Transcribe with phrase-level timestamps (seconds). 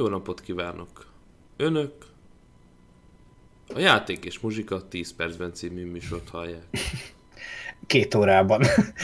[0.00, 1.06] Jó napot kívánok!
[1.56, 1.92] Önök
[3.74, 6.62] a Játék és Muzsika 10 percben című műsort hallják.
[7.86, 8.62] Két órában.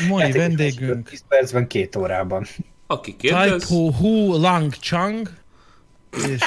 [0.09, 2.47] Mai Játék vendégünk 10 percben, két órában.
[2.87, 5.31] Aki kérdez, Taipo Hu Lang Chang
[6.31, 6.43] és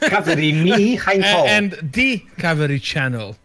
[0.10, 1.46] Kaveri mi, hal?
[1.56, 3.36] and The Cavalry Channel.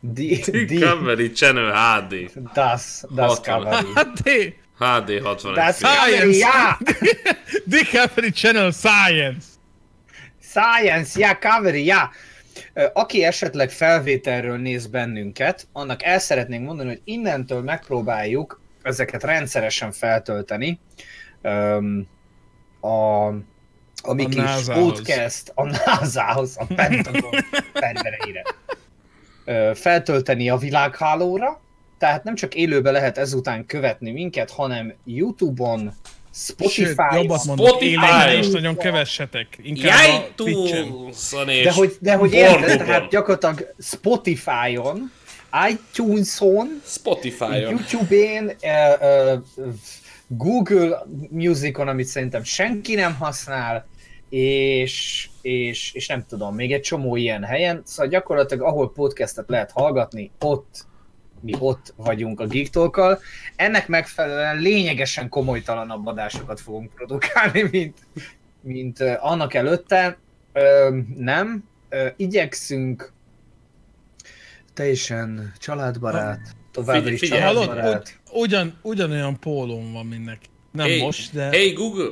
[0.00, 2.30] Di, di, Discovery Channel HD.
[2.54, 3.84] das, das Hatvan.
[3.94, 4.54] Kaveri.
[4.80, 5.90] HD 61 Das fél.
[5.90, 6.78] Kaveri, ja!
[7.70, 9.46] The Cavalry Channel Science.
[10.42, 12.10] Science, ja, Kaveri, ja!
[12.74, 19.92] Ö, Aki esetleg felvételről néz bennünket, annak el szeretnénk mondani, hogy innentől megpróbáljuk ezeket rendszeresen
[19.92, 20.80] feltölteni.
[21.42, 22.06] Öm,
[22.80, 23.26] a,
[24.02, 24.92] a mi A kis NASA-hoz.
[24.92, 27.30] podcast, a NASA-hoz, a Pentagon
[27.74, 28.42] szervereire.
[29.74, 31.60] Feltölteni a világhálóra,
[32.00, 38.38] tehát nem csak élőben lehet ezután követni minket, hanem YouTube-on, Sőt, Spotify-on, Spotify.
[38.38, 39.58] is nagyon kevessetek.
[39.62, 45.12] Inkább a iTunes-on és De hogy, de hogy érted, tehát gyakorlatilag Spotify-on,
[45.70, 47.70] iTunes-on, Spotify-on.
[47.90, 49.34] YouTube-én, ö, ö,
[50.26, 53.86] Google Music-on, amit szerintem senki nem használ,
[54.28, 59.70] és, és, és nem tudom, még egy csomó ilyen helyen, szóval gyakorlatilag ahol podcastet lehet
[59.70, 60.88] hallgatni, ott
[61.40, 63.18] mi ott vagyunk a Geek Talk-kal.
[63.56, 67.98] Ennek megfelelően lényegesen komolytalanabb adásokat fogunk produkálni, mint,
[68.60, 70.18] mint annak előtte.
[70.52, 73.12] Ö, nem, Ö, igyekszünk
[74.74, 78.18] teljesen családbarát, továbbra is családbarát.
[78.30, 80.46] Ugy, ugyan, ugyanolyan pólóm van mindenki.
[80.72, 82.10] Nem Hey, most, de, Hey Google!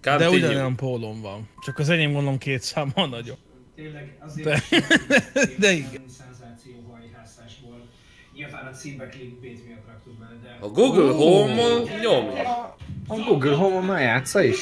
[0.00, 0.36] de Continue.
[0.36, 1.48] ugyanolyan pólóm van.
[1.64, 3.38] Csak az enyém gondolom két számmal nagyobb.
[3.74, 4.62] Tényleg azért De-
[5.58, 6.04] de igen.
[8.34, 10.56] Nyilván a címbe clickbait miatt raktuk bele, de...
[10.60, 12.76] A Google Home-on nyomja.
[13.08, 14.58] A Google Home-on már játsza is?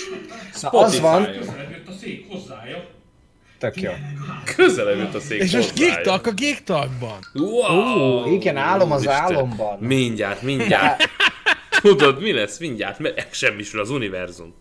[0.61, 1.71] Na az van, Spotify-on.
[1.71, 2.85] Jött a szék hozzája.
[3.59, 3.91] tök jó.
[4.57, 7.19] Közelebb jut a szék És most Talk a Geek Talkban.
[7.35, 8.23] Wow!
[8.23, 9.79] Ó, igen, álom az álomban.
[9.79, 11.03] Mindjárt, mindjárt.
[11.83, 12.99] Tudod, mi lesz mindjárt?
[12.99, 14.55] Mert semmisül az univerzum.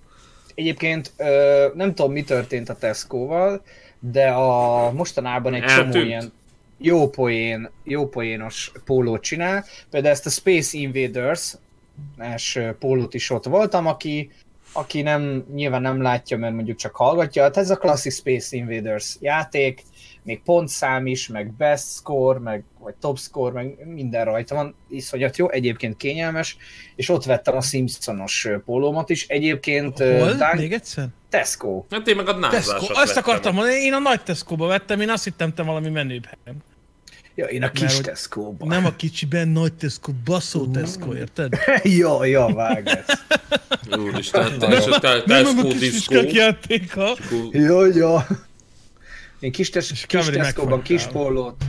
[0.56, 3.64] Egyébként ö, nem tudom, mi történt a Tesco-val,
[4.00, 5.94] de a mostanában egy Eltűnt.
[5.94, 6.34] csomó ilyen
[6.82, 9.66] jó poén, jó poénos pólót csinál.
[9.90, 11.56] Például ezt a Space Invaders
[12.18, 14.32] es pólót is ott voltam, aki,
[14.74, 17.44] aki nem, nyilván nem látja, mert mondjuk csak hallgatja.
[17.44, 19.84] Hát ez a klasszik Space Invaders játék,
[20.24, 25.38] még pontszám is, meg best score, meg vagy top score, meg minden rajta van, iszonyat
[25.38, 26.58] jó, egyébként kényelmes,
[26.96, 30.28] és ott vettem a Simpsonos pólómat is, egyébként Hol?
[30.28, 31.08] Dunk- Még egyszer?
[31.30, 31.84] Tesco.
[31.90, 32.76] Hát én meg a Tesco.
[32.76, 33.24] Azt vettem.
[33.24, 36.64] akartam mondani, én a nagy Tesco-ba vettem, én azt hittem te valami menőbb helyen.
[37.42, 38.68] Ja, én a Mert kis hogy Tesco-ban.
[38.68, 41.54] Nem a kicsiben, nagy Tesco, baszó Tesco, érted?
[41.84, 43.18] ja, ja, vág ezt.
[44.00, 46.16] Úristen, te és a te- Nem Tesco diszkó.
[46.28, 47.16] játéka.
[47.52, 48.28] Ja, ja.
[49.40, 51.64] Én kis, tes- kis Tesco-ban kis pólót.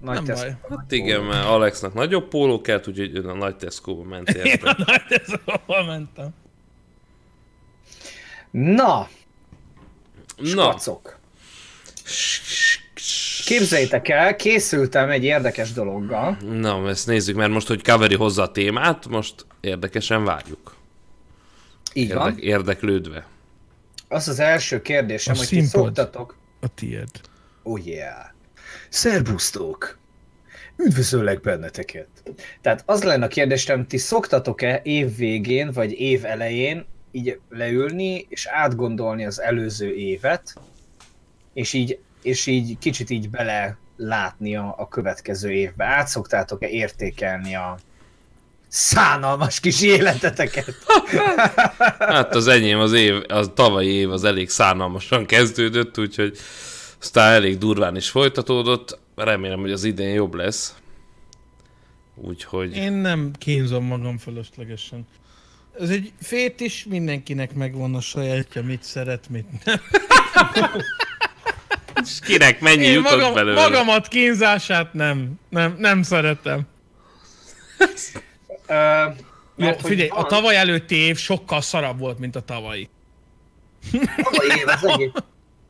[0.00, 0.44] Nagy Nem Tesco.
[0.44, 0.56] baj.
[0.78, 5.02] Hát igen, mert Alexnak nagyobb póló kellett, úgyhogy a nagy Tesco-ba ment Én a nagy
[5.08, 6.28] Tesco-ba mentem.
[8.50, 9.08] Na,
[10.36, 11.18] Na, kacok.
[13.44, 16.36] Képzeljétek el, készültem egy érdekes dologgal.
[16.50, 20.76] na, ezt nézzük, mert most, hogy Kaveri hozza a témát, most érdekesen várjuk.
[21.92, 22.28] Így van.
[22.28, 23.26] Érdek, érdeklődve.
[24.08, 25.70] Az az első kérdésem, A hogy ti színpad.
[25.84, 26.36] szoktatok...
[26.60, 27.08] A tiéd.
[27.62, 28.24] Oh yeah.
[28.88, 29.98] Szerbusztok!
[30.76, 32.08] Üdvözöllek benneteket!
[32.60, 38.46] Tehát az lenne a kérdésem, ti szoktatok-e év végén, vagy év elején így leülni, és
[38.46, 40.54] átgondolni az előző évet,
[41.54, 45.84] és így, és így kicsit így bele látni a, a következő évbe?
[45.84, 47.78] Át szoktátok-e értékelni a
[48.68, 50.74] szánalmas kis életeteket?
[51.98, 56.38] Hát az enyém az év, az tavalyi év az elég szánalmasan kezdődött, úgyhogy
[57.00, 58.98] aztán elég durván is folytatódott.
[59.14, 60.74] Remélem, hogy az idén jobb lesz.
[62.14, 62.76] Úgyhogy...
[62.76, 65.06] Én nem kínzom magam fölöslegesen.
[65.78, 69.80] Ez egy fétis, mindenkinek megvan a sajátja, mit szeret, mit nem.
[72.02, 73.60] És kinek mennyi Én jutott magam, belőle?
[73.62, 76.60] magamat kínzását nem, nem, nem szeretem.
[78.66, 78.74] Ö,
[79.56, 82.88] Jó, mert figyelj, van- a tavaly előtti év sokkal szarabb volt, mint a tavalyi.
[84.22, 85.10] tavalyi év az egész...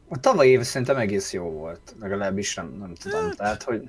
[0.09, 3.31] A tavalyi év szerintem egész jó volt, legalábbis nem, nem tudom.
[3.31, 3.83] Tehát, hogy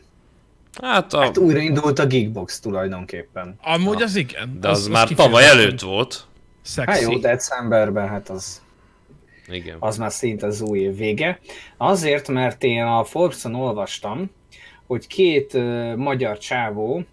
[0.81, 3.55] Hát, a, hát újra indult a Geekbox tulajdonképpen.
[3.63, 4.57] Amúgy az igen.
[4.59, 6.13] de az, az már tavaly előtt volt.
[6.13, 6.25] Hát
[6.61, 7.01] Szexi.
[7.01, 8.61] jó, decemberben, hát az,
[9.47, 9.77] Igen.
[9.79, 11.39] az már szinte az új év vége.
[11.77, 14.31] Azért, mert én a Forbes-on olvastam,
[14.87, 17.03] hogy két uh, magyar csávó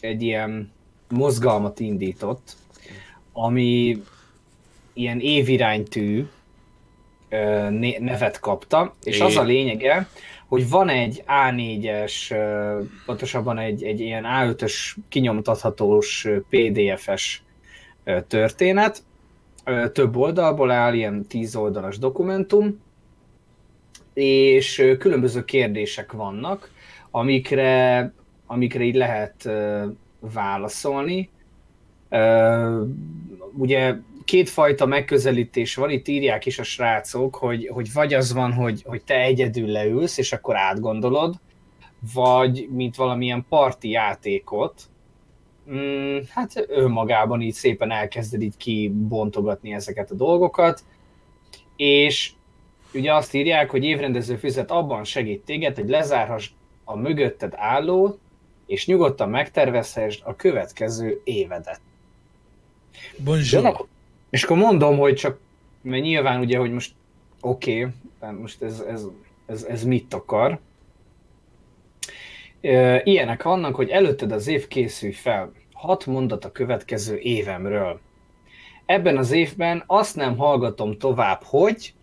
[0.00, 0.72] egy ilyen
[1.08, 2.56] mozgalmat indított,
[3.32, 4.02] ami
[4.92, 6.26] ilyen éviránytű,
[7.70, 9.22] né- nevet kapta, és É.
[9.22, 10.08] az a lényege,
[10.48, 17.42] hogy van egy A4-es, ö, pontosabban egy, egy ilyen A5-ös kinyomtathatós PDF-es
[18.28, 19.02] történet,
[19.92, 22.80] több oldalból áll, ilyen 10 oldalas dokumentum,
[24.14, 26.70] és különböző kérdések vannak,
[27.10, 28.12] amikre,
[28.46, 29.48] amikre így lehet
[30.20, 31.28] válaszolni.
[33.56, 33.94] Ugye
[34.24, 39.02] kétfajta megközelítés van, itt írják is a srácok, hogy, hogy vagy az van, hogy, hogy
[39.04, 41.34] te egyedül leülsz, és akkor átgondolod,
[42.14, 44.88] vagy mint valamilyen parti játékot,
[45.72, 50.84] mm, hát önmagában így szépen elkezded így kibontogatni ezeket a dolgokat,
[51.76, 52.32] és
[52.94, 56.50] ugye azt írják, hogy évrendező füzet abban segít téged, hogy lezárhass
[56.84, 58.18] a mögötted álló,
[58.66, 61.80] és nyugodtan megtervezhessd a következő évedet.
[63.16, 63.62] Bonjour.
[63.62, 63.86] Ja,
[64.30, 65.38] és akkor mondom, hogy csak,
[65.82, 66.92] mert nyilván ugye, hogy most
[67.40, 67.88] oké,
[68.20, 69.06] okay, most ez, ez,
[69.46, 70.58] ez, ez mit akar.
[73.02, 75.52] Ilyenek vannak, hogy előtted az év készülj fel.
[75.80, 78.00] Hat mondat a következő évemről.
[78.86, 81.94] Ebben az évben azt nem hallgatom tovább, hogy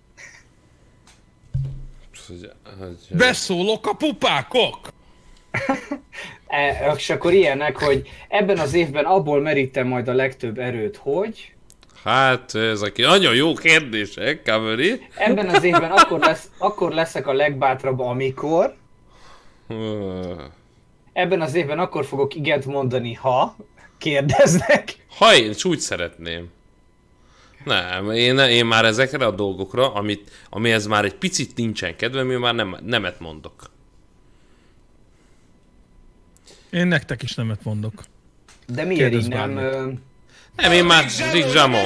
[3.11, 4.79] Beszólok a pupákok!
[6.47, 11.53] e, és akkor ilyenek, hogy ebben az évben abból merítem majd a legtöbb erőt, hogy
[12.03, 15.07] Hát, ezek nagyon jó kérdések, Kaveri.
[15.15, 18.75] ebben az évben akkor, lesz, akkor leszek a legbátrabb, amikor
[21.17, 23.55] ebben az évben akkor fogok igent mondani, ha
[23.97, 25.05] kérdeznek.
[25.17, 26.49] Ha én úgy szeretném.
[27.63, 32.39] Nem, én, én már ezekre a dolgokra, amit, amihez már egy picit nincsen kedvem, én
[32.39, 33.69] már nem, nemet mondok.
[36.69, 38.03] Én nektek is nemet mondok.
[38.67, 39.57] De miért így nem?
[39.57, 39.91] ö,
[40.55, 41.83] Nem, én már Rick Jamo.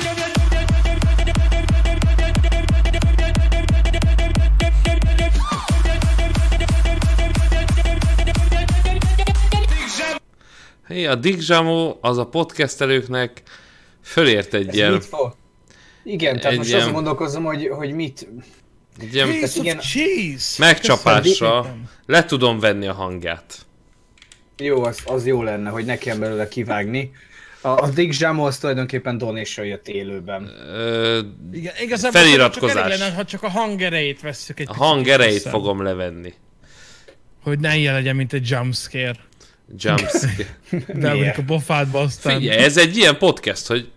[10.92, 13.42] Hé, a Dick Jamo az a podcastelőknek
[14.04, 15.36] fölért egy Ez ilyen, mit fog?
[16.04, 18.28] Igen, tehát Egy most ilyen- azon gondolkozom, hogy, hogy mit...
[19.00, 19.78] egy ilyen Piece igen.
[19.78, 20.56] of cheese!
[20.64, 23.66] megcsapásra le tudom venni a hangját.
[24.58, 27.12] Jó, az, az jó lenne, hogy ne kell belőle kivágni.
[27.62, 30.44] A, a Dick Jamo az tulajdonképpen donation jött élőben.
[30.68, 31.20] Ö,
[31.54, 32.90] Igen, igazából Feliratkozás.
[32.90, 35.50] Csak lenne, ha csak a hangerejét vesszük egy a picit hang erejét vissza.
[35.50, 36.34] fogom levenni.
[37.44, 39.16] Hogy ne ilyen legyen, mint egy jumpscare.
[39.78, 40.58] Jumpscare.
[41.02, 42.38] Beugrik a pofádba, aztán...
[42.38, 43.92] Figyelj, ez egy ilyen podcast, hogy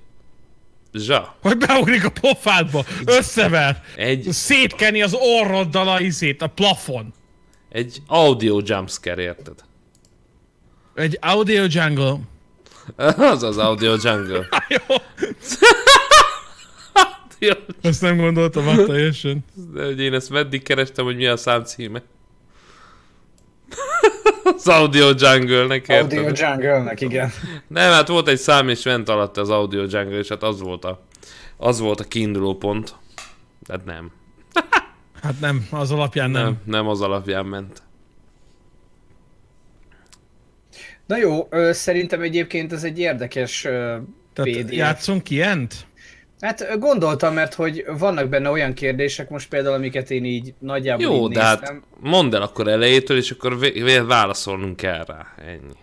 [0.92, 1.36] zsa.
[1.40, 7.12] Hogy beugrik a pofádba, összever, Egy, szétkeni az orroddal a izét, a plafon.
[7.70, 9.54] egy audio jumpscare, érted?
[10.94, 12.18] Egy audio jungle.
[13.32, 14.48] Az az audio jungle.
[17.38, 19.44] Jó, ezt nem gondoltam át teljesen.
[19.72, 22.02] De hogy én ezt meddig kerestem, hogy mi a szám címe.
[24.44, 26.38] Az audio jungle-nek Audio érted?
[26.38, 27.30] Jungle-nek, igen.
[27.66, 30.84] Nem, hát volt egy szám és ment alatt az audio jungle, és hát az volt
[30.84, 31.04] a,
[31.56, 32.94] az volt a kiinduló pont.
[33.68, 34.10] Hát nem.
[35.22, 36.42] Hát nem, az alapján nem.
[36.42, 37.82] Nem, nem az alapján ment.
[41.06, 43.96] Na jó, ö, szerintem egyébként ez egy érdekes ö,
[44.32, 44.72] Tehát PDF.
[44.72, 45.86] játszunk ilyent?
[46.40, 51.26] Hát gondoltam, mert hogy vannak benne olyan kérdések most például, amiket én így nagyjából Jó,
[51.26, 53.58] így de hát mondd el akkor elejétől, és akkor
[54.06, 55.26] válaszolnunk kell rá.
[55.46, 55.76] Ennyi.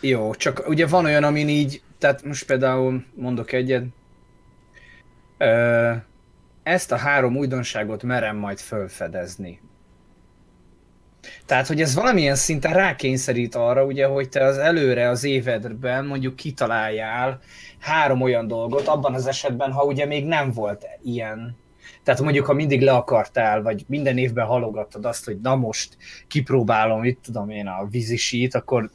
[0.00, 3.84] Jó, csak ugye van olyan, amin így, tehát most például mondok egyet.
[5.38, 5.92] Ö,
[6.62, 9.60] ezt a három újdonságot merem majd fölfedezni.
[11.46, 16.36] Tehát, hogy ez valamilyen szinten rákényszerít arra, ugye, hogy te az előre az évedben mondjuk
[16.36, 17.40] kitaláljál
[17.82, 21.56] három olyan dolgot, abban az esetben, ha ugye még nem volt ilyen.
[22.02, 25.96] Tehát mondjuk, ha mindig le akartál, vagy minden évben halogattad azt, hogy na most
[26.28, 28.90] kipróbálom, itt tudom én a vízisít, akkor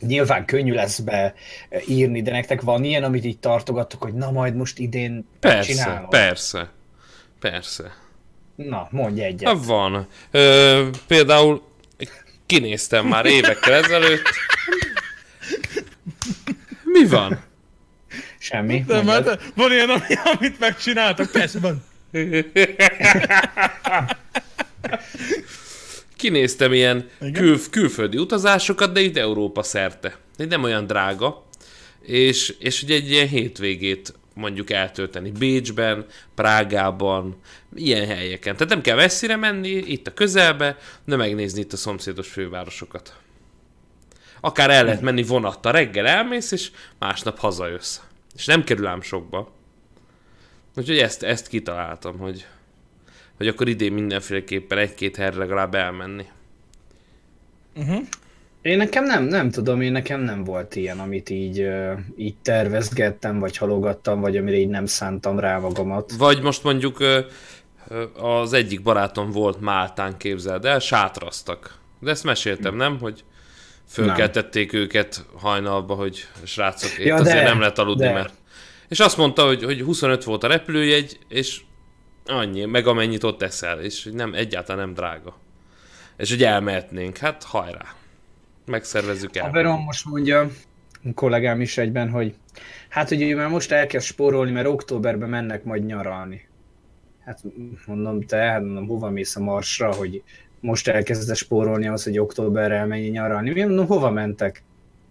[0.00, 1.34] nyilván könnyű lesz be
[1.86, 6.08] írni, de nektek van ilyen, amit így tartogattok, hogy na majd most idén Persze, csinálom.
[6.08, 6.70] persze.
[7.40, 7.92] Persze.
[8.54, 9.48] Na, mondj egyet.
[9.48, 10.06] Hát van.
[10.30, 11.62] Ö, például
[12.46, 14.28] kinéztem már évekkel ezelőtt.
[16.84, 17.46] Mi van?
[18.48, 18.84] Semmi.
[18.86, 19.28] Nem, mondjad.
[19.28, 21.84] hát van ilyen, ami, amit megcsináltak, persze van.
[26.16, 27.32] Kinéztem ilyen Igen?
[27.32, 30.16] kül, külföldi utazásokat, de itt Európa szerte.
[30.36, 31.46] De nem olyan drága.
[32.02, 37.36] És, és ugye egy ilyen hétvégét mondjuk eltölteni Bécsben, Prágában,
[37.74, 38.56] ilyen helyeken.
[38.56, 43.16] Tehát nem kell messzire menni, itt a közelbe, de megnézni itt a szomszédos fővárosokat.
[44.40, 47.98] Akár el lehet menni vonattal, reggel elmész, és másnap hazajössz.
[48.38, 49.52] És nem kerül ám sokba.
[50.76, 52.46] Úgyhogy ezt, ezt kitaláltam, hogy
[53.38, 56.24] hogy akkor idén mindenféleképpen egy-két helyre legalább elmenni.
[57.76, 58.02] Uh-huh.
[58.62, 61.68] Én nekem nem, nem tudom, én nekem nem volt ilyen, amit így,
[62.16, 66.12] így tervezgettem, vagy halogattam, vagy amire így nem szántam rá magamat.
[66.12, 66.98] Vagy most mondjuk
[68.14, 71.78] az egyik barátom volt Máltán, képzeld el, sátraztak.
[72.00, 72.98] De ezt meséltem, nem?
[72.98, 73.24] Hogy
[73.88, 78.12] fölkeltették őket hajnalba, hogy srácok, Ja, azért de, nem lehet aludni, de.
[78.12, 78.34] mert...
[78.88, 81.60] És azt mondta, hogy, hogy 25 volt a repülőjegy, és
[82.26, 85.38] annyi, meg amennyit ott eszel, és nem, egyáltalán nem drága.
[86.16, 87.94] És hogy elmehetnénk, hát hajrá.
[88.66, 89.44] Megszervezzük el.
[89.44, 90.50] Haverom most mondja,
[91.14, 92.34] kollégám is egyben, hogy
[92.88, 96.48] hát ugye már most elkezd spórolni, mert októberben mennek majd nyaralni.
[97.24, 97.40] Hát
[97.86, 100.22] mondom, te, hát mondom, hova mész a marsra, hogy
[100.60, 103.50] most elkezdesz spórolni ahhoz, hogy októberre elmenj nyaralni.
[103.50, 104.62] Mi mondom, hova mentek?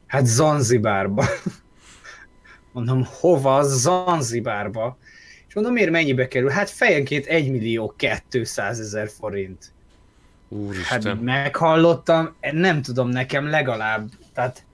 [0.07, 1.25] Hát Zanzibárba.
[2.73, 3.63] Mondom, hova?
[3.63, 4.97] Zanzibárba.
[5.47, 6.49] És mondom, miért mennyibe kerül?
[6.49, 7.95] Hát fejenként 1 millió
[8.29, 9.71] 200 ezer forint.
[10.49, 11.01] Úristen.
[11.01, 14.65] Hát meghallottam, nem tudom, nekem legalább, tehát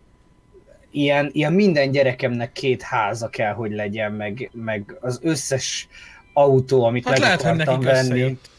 [0.92, 5.88] ilyen, ilyen minden gyerekemnek két háza kell, hogy legyen, meg, meg az összes
[6.34, 8.10] autó, amit Hát meg lehet, hogy akartam nekik venni.
[8.10, 8.50] összejött.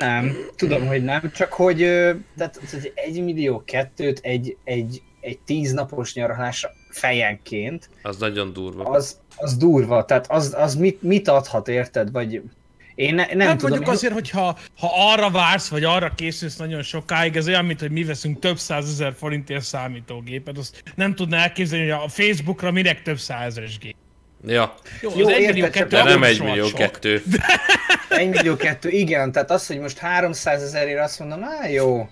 [0.00, 6.14] Nem, tudom, hogy nem, csak hogy tehát, tehát egy millió kettőt egy, egy, egy tíznapos
[6.14, 8.84] nyaralásra fejenként, Az nagyon durva.
[8.84, 12.10] az, az durva, tehát az, az mit, mit adhat, érted?
[12.12, 12.42] Vagy
[12.94, 13.60] én ne, nem Nem tudom.
[13.70, 17.80] mondjuk én- azért, hogyha ha arra vársz, vagy arra készülsz nagyon sokáig, ez olyan, mint
[17.80, 23.02] hogy mi veszünk több százezer forintért számítógépet, azt nem tudná elképzelni, hogy a Facebookra minek
[23.02, 23.96] több százezeres gép.
[24.46, 26.54] Ja, Jó, Jó, az egy érted, millió csak kettő, de akkor nem is egy rohadt
[26.54, 26.78] millió sok.
[26.78, 27.22] kettő.
[28.08, 32.08] 1 millió kettő, igen, tehát az, hogy most 300 ezerért azt mondom, á jó,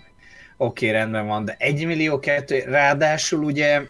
[0.56, 3.82] oké, rendben van, de 1 millió kettő, ráadásul ugye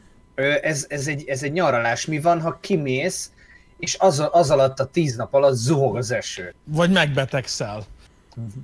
[0.61, 3.30] ez, ez, egy, ez egy nyaralás, mi van, ha kimész,
[3.78, 6.54] és az, az alatt a 10 nap alatt zuhog az eső.
[6.64, 7.85] Vagy megbetegszel.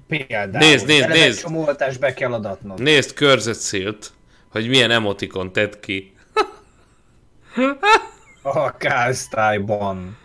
[0.09, 0.66] Például.
[0.66, 1.40] Nézd, nézd, nézd.
[1.40, 2.81] Csomó oltást be kell adatnod.
[2.83, 4.12] Nézd körzet szélt,
[4.50, 6.12] hogy milyen emotikon tett ki.
[8.47, 10.17] A kásztályban.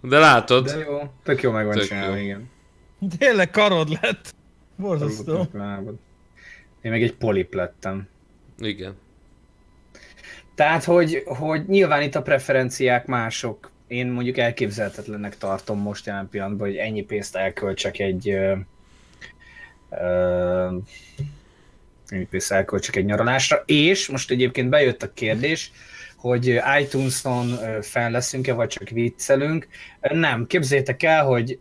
[0.00, 2.22] De látod, De jó, tök jó meg van Tök csinálva, jó.
[2.22, 2.50] igen.
[3.18, 4.34] Tényleg karod lett.
[4.76, 5.46] Borzasztó.
[6.82, 8.08] Én meg egy polip lettem.
[8.58, 8.96] igen.
[10.54, 13.70] Tehát, hogy, hogy nyilván itt a preferenciák mások.
[13.86, 18.28] Én mondjuk elképzelhetetlennek tartom most jelen pillanatban, hogy ennyi pénzt elköltsek egy...
[18.30, 18.54] Ö,
[19.90, 20.76] ö,
[22.06, 23.62] ennyi pénzt elköltsek egy nyaralásra.
[23.66, 25.72] És most egyébként bejött a kérdés,
[26.20, 29.68] hogy iTunes-on fenn leszünk-e, vagy csak viccelünk.
[30.00, 31.58] Nem, képzétek el, hogy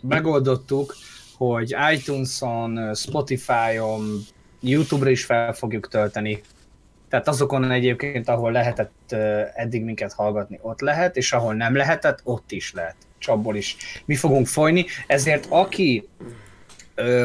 [0.00, 0.94] megoldottuk,
[1.36, 4.20] hogy iTunes-on, Spotify-on,
[4.60, 6.42] YouTube-ra is fel fogjuk tölteni
[7.08, 9.12] tehát azokon egyébként, ahol lehetett
[9.54, 12.96] eddig minket hallgatni, ott lehet, és ahol nem lehetett, ott is lehet.
[13.18, 13.76] Csapból is.
[14.04, 16.08] Mi fogunk folyni, ezért aki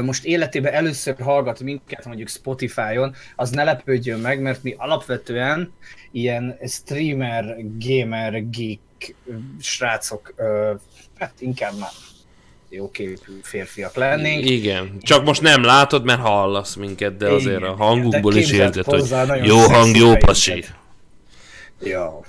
[0.01, 5.73] most életében először hallgat minket mondjuk Spotify-on, az ne lepődjön meg, mert mi alapvetően
[6.11, 9.15] ilyen streamer, gamer, geek
[9.59, 10.33] srácok,
[11.17, 11.89] hát inkább már
[12.69, 14.49] jóképű férfiak lennénk.
[14.49, 14.97] Igen.
[15.01, 19.09] Csak most nem látod, mert hallasz minket, de azért Igen, a hangunkból is érted, hogy
[19.43, 20.65] jó hang, jó pasi.
[21.79, 22.25] Jó.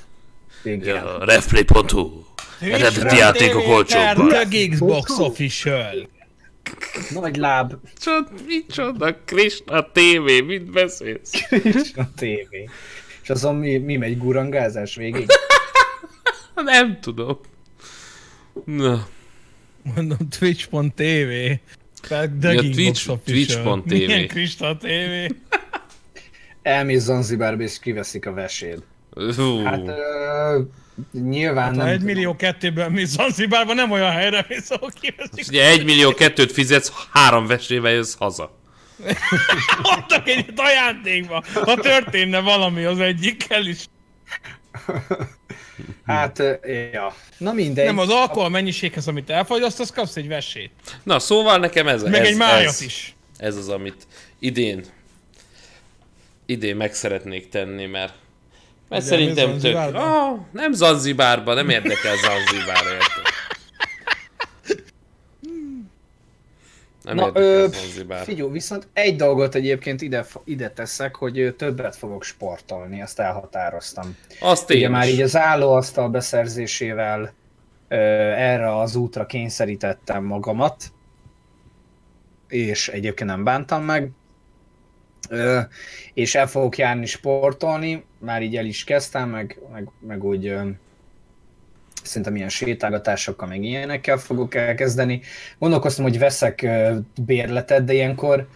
[0.65, 0.95] Igen.
[0.95, 2.23] Ja, refplay.hu.
[2.61, 4.29] Eredeti játékok olcsóbban.
[4.29, 6.09] The Xbox Official.
[7.11, 11.33] Nagy láb, Csod, micsoda, Krishna TV, mit beszélsz?
[11.97, 12.69] a tévé.
[13.23, 15.27] És azon mi, mi megy gurangázás végig?
[16.55, 17.39] Nem tudom.
[18.65, 19.07] Na,
[19.95, 21.31] Mondom, twitch.tv.
[22.11, 23.83] Ja, Twitch- twitch.tv.
[23.85, 25.35] Milyen Krista TV.
[26.63, 28.83] Elmész Zanzibárba és kiveszik a veséd.
[29.37, 30.61] hú, Hát ö,
[31.13, 32.07] nyilván Ha nem egy tudom.
[32.15, 35.45] millió kettőből mi Zanzibárban nem olyan helyre mész, ahol kiveszik.
[35.49, 38.59] ugye egy millió kettőt fizetsz, három vesével jössz haza.
[39.83, 43.85] Adtak egyet ajándékba, ha történne valami az egyikkel is.
[46.07, 46.43] Hát,
[46.93, 47.15] ja.
[47.39, 47.85] Na mindegy.
[47.85, 50.73] Nem az alkohol mennyiséghez, amit elfogyasztasz, kapsz egy vesét.
[51.03, 53.15] Na, szóval nekem ez, Meg ez, egy májat ez, is.
[53.37, 54.07] ez az, amit
[54.39, 54.85] idén
[56.47, 58.15] idén meg szeretnék tenni, mert
[58.95, 59.61] mert Ugye, szerintem tök...
[59.61, 60.33] Zanzibárban?
[60.33, 63.33] Oh, nem Zanzibárban, nem érdekel Zanzibár, érted?
[67.03, 67.67] Nem Na, érdekel ö.
[68.23, 74.17] Figyelj, viszont egy dolgot egyébként ide, ide teszek, hogy többet fogok sportolni, azt elhatároztam.
[74.41, 77.33] Azt Ugye én már így az állóasztal beszerzésével
[77.89, 77.97] ö,
[78.33, 80.93] erre az útra kényszerítettem magamat,
[82.49, 84.11] és egyébként nem bántam meg,
[86.15, 90.55] és el fogok járni sportolni, már így el is kezdtem, meg, meg, meg úgy
[92.03, 95.21] szerintem ilyen sétálgatásokkal, meg ilyenekkel fogok elkezdeni.
[95.59, 96.67] Gondolkoztam, hogy veszek
[97.27, 98.49] bérletet, de ilyenkor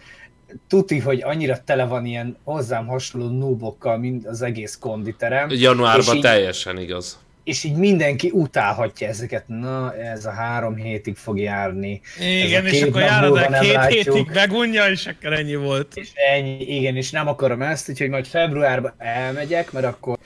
[0.67, 5.49] tuti, hogy annyira tele van ilyen hozzám hasonló noobokkal, mint az egész konditerem.
[5.49, 7.19] Januárban így- teljesen igaz.
[7.49, 9.47] És így mindenki utálhatja ezeket.
[9.47, 12.01] Na, ez a három hétig fog járni.
[12.19, 14.15] Igen, Ez a és két akkor járod el két látjuk.
[14.15, 15.95] hétig megunja, és akkor ennyi volt.
[15.95, 20.17] És ennyi, igen, és nem akarom ezt, úgyhogy majd februárban elmegyek, mert akkor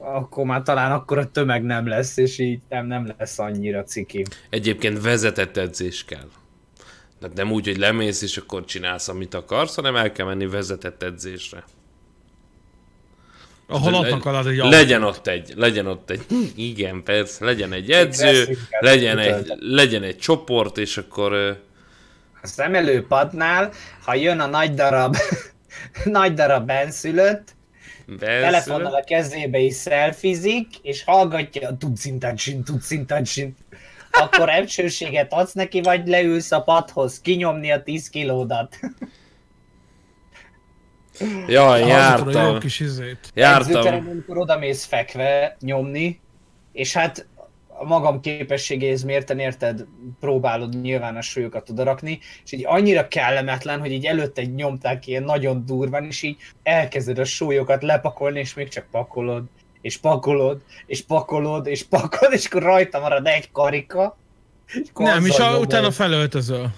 [0.00, 4.24] akkor már talán akkor a tömeg nem lesz, és így nem, nem lesz annyira ciki.
[4.50, 6.28] Egyébként vezetett edzés kell.
[7.20, 11.02] Tehát nem úgy, hogy lemész, és akkor csinálsz, amit akarsz, hanem el kell menni vezetett
[11.02, 11.64] edzésre.
[13.68, 16.24] Le- ott akarod, hogy Legyen ott egy, legyen ott egy,
[16.56, 21.50] igen, persze, legyen egy edző, legyen egy, legyen egy csoport, és akkor ö,
[22.42, 23.72] Az emelőpadnál,
[24.04, 25.16] ha jön a nagy darab,
[26.04, 27.56] nagy darab benszülött,
[28.18, 33.56] telefonnal a kezébe is szelfizik, és hallgatja a tucintacsin, tucintacsin,
[34.10, 38.78] akkor ebsőséget adsz neki, vagy leülsz a padhoz kinyomni a 10 kilódat.
[41.46, 43.30] Jaj, jó jártam, kis izét.
[43.34, 44.08] jártam.
[44.08, 46.20] Amikor odamész fekve nyomni,
[46.72, 47.26] és hát
[47.78, 49.84] a magam képességéhez mérten érted,
[50.20, 55.22] próbálod nyilván a súlyokat odarakni, és így annyira kellemetlen, hogy így előtte egy nyomták ilyen
[55.22, 59.44] nagyon durván, és így elkezded a súlyokat lepakolni, és még csak pakolod,
[59.80, 64.16] és pakolod, és pakolod, és pakolod, és akkor rajta marad egy karika.
[64.66, 66.70] és Nem, és a, utána felöltözöl.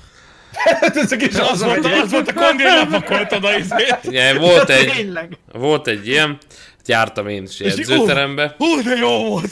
[0.94, 3.98] Ezek is És az volt, az volt a kondi, hogy lepakoltad a izét.
[4.02, 5.18] Igen, volt egy,
[5.52, 6.38] volt egy ilyen,
[6.86, 8.54] jártam én is És edzőterembe.
[8.58, 9.50] Hú, de jó volt!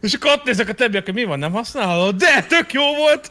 [0.00, 2.14] És akkor ott nézek a többiek, hogy mi van, nem használod?
[2.14, 3.30] De, tök jó volt!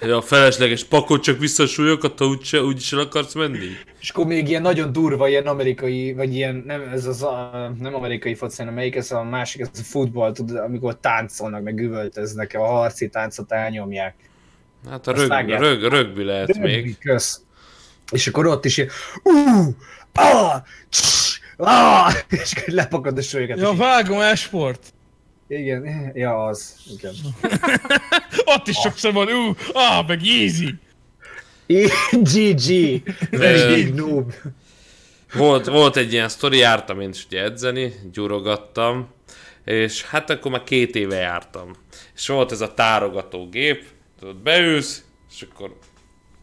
[0.00, 3.68] Ja, a felesleges pakol csak vissza a súlyokat, ha úgyse, úgyis el akarsz menni.
[4.00, 7.94] És akkor még ilyen nagyon durva, ilyen amerikai, vagy ilyen, nem ez az, a, nem
[7.94, 12.54] amerikai foci, hanem melyik ez a másik, ez a futball, tudod, amikor táncolnak, meg üvöltöznek,
[12.54, 14.14] a harci táncot elnyomják.
[14.90, 16.98] Hát a Azt rög, rög, rögbi lehet még.
[16.98, 17.40] Kösz.
[18.12, 18.90] És akkor ott is ilyen,
[19.22, 19.32] ú,
[20.14, 23.58] ah, css, ah, és akkor lepakad a súlyokat.
[23.58, 24.92] Ja, vágom, esport.
[25.48, 27.14] igen, ja, az, igen.
[28.54, 30.74] Ott is sokszor van, ú, ah, meg easy.
[32.12, 34.32] GG, very big noob.
[35.34, 39.08] Volt, volt egy ilyen sztori, jártam én is ugye edzeni, gyurogattam,
[39.64, 41.70] és hát akkor már két éve jártam.
[42.14, 43.84] És volt ez a tárogatógép,
[44.18, 45.78] tudod, beülsz, és akkor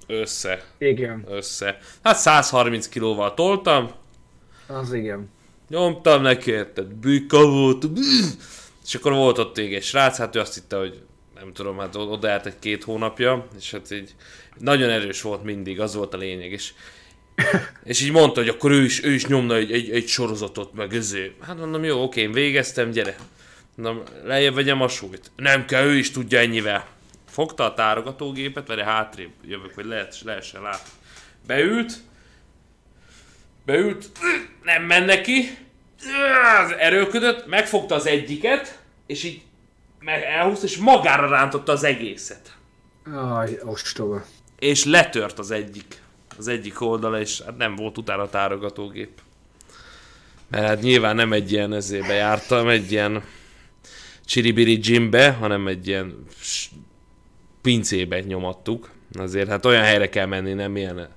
[0.07, 1.77] össze, Igen, össze.
[2.03, 3.91] Hát 130 kilóval toltam,
[4.67, 5.29] az igen.
[5.69, 7.85] nyomtam neki, érted, büka volt,
[8.85, 11.01] és akkor volt ott még egy srác, hát ő azt hitte, hogy
[11.39, 14.15] nem tudom, hát o- oda járt egy két hónapja, és hát így
[14.57, 16.73] nagyon erős volt mindig, az volt a lényeg, és
[17.83, 20.93] és így mondta, hogy akkor ő is, ő is nyomna egy, egy, egy sorozatot, meg
[20.93, 21.43] ezért.
[21.43, 23.15] Hát mondom, jó, oké, én végeztem, gyere.
[23.75, 25.31] Mondom, lejjebb vegyem a súlyt.
[25.35, 26.87] Nem kell, ő is tudja ennyivel.
[27.37, 30.89] Fogta a tárogatógépet, vagy hátrébb jövök, hogy lehet, lehessen látni.
[31.47, 31.93] Beült,
[33.65, 34.09] beült,
[34.63, 35.57] nem men neki,
[36.63, 39.41] az erőködött, megfogta az egyiket, és így
[40.05, 42.57] elhúzta, és magára rántotta az egészet.
[43.13, 44.25] Aj, ostoba.
[44.59, 46.01] És letört az egyik,
[46.37, 49.21] az egyik oldala, és hát nem volt utána a tárogatógép.
[50.47, 53.23] Mert hát nyilván nem egy ilyen ezébe jártam, egy ilyen
[54.25, 56.25] csiribiri gymbe, hanem egy ilyen
[57.67, 58.89] pincébe nyomattuk.
[59.13, 61.07] Azért hát olyan helyre kell menni, nem ilyen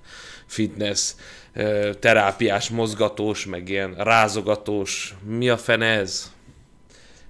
[0.46, 1.12] fitness,
[1.52, 5.14] ö, terápiás, mozgatós, meg ilyen rázogatós.
[5.26, 6.32] Mi a fene ez?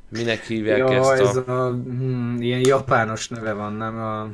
[0.08, 1.28] Minek hívják Ja, ezt a...
[1.28, 1.68] ez a...
[1.68, 4.28] Hmm, ilyen japános neve van, nem a...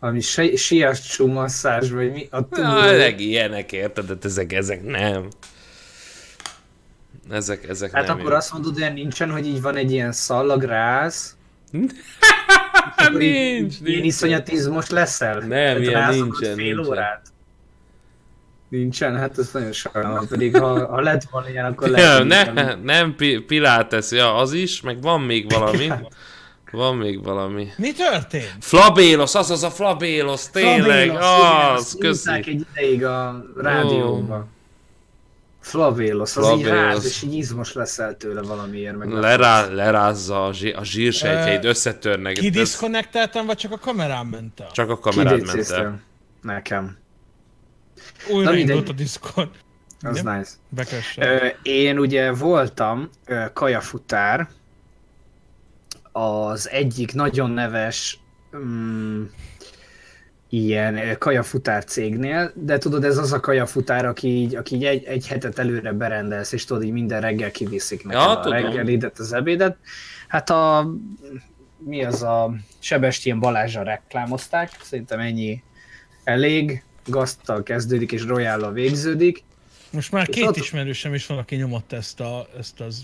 [0.00, 2.28] Ami si- siacsú masszázs, vagy mi?
[2.30, 2.78] A Ja, túró.
[2.78, 4.04] ezek ilyenek, érted?
[4.04, 5.28] De ezek, ezek nem.
[7.30, 8.36] Ezek, ezek Hát nem akkor jó.
[8.36, 11.36] azt mondod, hogy nincsen, hogy így van egy ilyen szallagráz,
[12.96, 14.12] Akkor így- nincs, így Ilyen nincs.
[14.14, 15.38] iszonyatizmus leszel?
[15.38, 16.86] Nem, ilyen nincsen, fél nincsen.
[16.86, 17.26] órát?
[18.68, 22.74] Nincsen, hát ez nagyon sajnálom, pedig ha, ha lett volna ilyen, akkor lehet, Ja, ne,
[22.74, 25.88] nem pi- Pilates, ja, az is, meg van még valami.
[26.72, 27.68] Van még valami.
[27.76, 28.56] Mi történt?
[28.60, 32.30] Flabélos, az az a Flabélos, tényleg, Flavélos, igen, az, írták köszi.
[32.50, 34.48] egy ideig a rádióban.
[35.68, 36.70] Flavélos, az így Flavélos.
[36.70, 38.96] ráz, és így izmos leszel tőle valamiért.
[38.96, 42.36] Meg Lerá, lerázza a, zsí, a zsírsejtjeid, Ö, összetörnek.
[42.36, 44.70] Ez Kidiszkonnekteltem, vagy csak a kamerán ment el?
[44.72, 46.00] Csak a kamerát ment el.
[46.42, 46.96] Nekem.
[48.30, 49.50] Újra Na indult a Discord.
[50.00, 50.36] Az Igen?
[50.36, 50.50] nice.
[50.68, 51.26] Bekösse.
[51.42, 54.48] Ö, én ugye voltam ö, kajafutár,
[56.12, 58.18] az egyik nagyon neves,
[58.56, 59.22] mm,
[60.48, 65.04] ilyen ö, kajafutár cégnél, de tudod, ez az a kajafutár, aki így, aki így egy,
[65.04, 68.58] egy hetet előre berendelsz, és tudod, így minden reggel kiviszik neked Ja, a tudom.
[68.58, 69.76] reggelidet, az ebédet.
[70.28, 70.90] Hát a,
[71.78, 75.62] mi az a Sebestyén Balázsra reklámozták, szerintem ennyi
[76.24, 79.42] elég, gazttal kezdődik és royal végződik.
[79.90, 83.02] Most már És két ott- ismerősem is van, aki nyomotta ezt, a, ezt az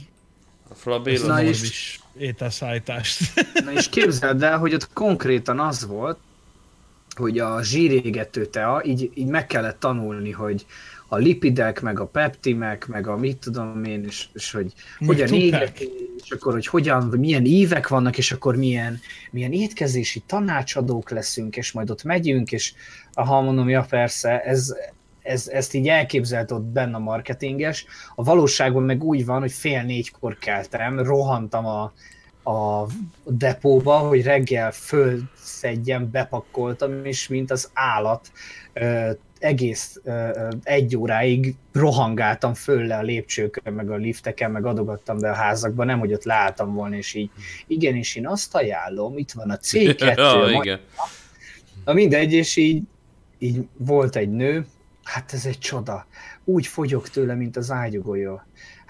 [0.84, 3.20] A és- morbis ételszállítást.
[3.64, 6.18] Na és képzeld el, hogy ott konkrétan az volt,
[7.16, 10.66] hogy a zsírégető tea, így, így meg kellett tanulni, hogy
[11.08, 15.32] a lipidek, meg a peptimek, meg a mit tudom én, és, és hogy Meg hogyan
[15.32, 15.90] égeti,
[16.24, 19.00] és akkor, hogy hogyan, milyen ívek vannak, és akkor milyen,
[19.30, 22.74] milyen étkezési tanácsadók leszünk, és majd ott megyünk, és
[23.12, 24.74] aha, mondom, ja persze, ez,
[25.22, 27.86] ez, ezt így elképzelt ott benne a marketinges.
[28.14, 31.92] A valóságban meg úgy van, hogy fél négykor keltem, rohantam a,
[32.44, 32.86] a
[33.24, 38.32] depóba, hogy reggel fölszedjem, bepakkoltam, és mint az állat
[38.72, 45.18] ö, egész ö, egy óráig rohangáltam föl le a lépcsőkön, meg a lifteken, meg adogattam
[45.18, 47.30] be a házakba, nem, hogy ott leálltam volna, és így
[47.66, 50.80] igenis én azt ajánlom, itt van a C2, ja, igen.
[51.84, 52.82] Na mindegy, és így,
[53.38, 54.66] így volt egy nő,
[55.04, 56.06] hát ez egy csoda.
[56.44, 58.40] Úgy fogyok tőle, mint az ágyugolyó.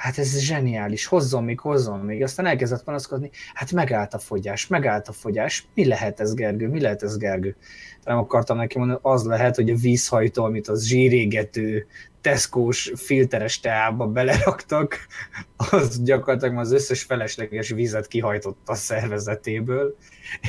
[0.04, 2.22] Hát ez zseniális, hozzon még, hozzon még.
[2.22, 5.66] Aztán elkezdett panaszkodni, hát megállt a fogyás, megállt a fogyás.
[5.74, 6.68] Mi lehet ez, Gergő?
[6.68, 7.56] Mi lehet ez, Gergő?
[8.04, 11.86] Nem akartam neki mondani, az lehet, hogy a vízhajtó, amit az zsírégető,
[12.24, 15.06] teszkós, filteres teába beleraktak,
[15.56, 19.96] az gyakorlatilag az összes felesleges vizet kihajtotta a szervezetéből.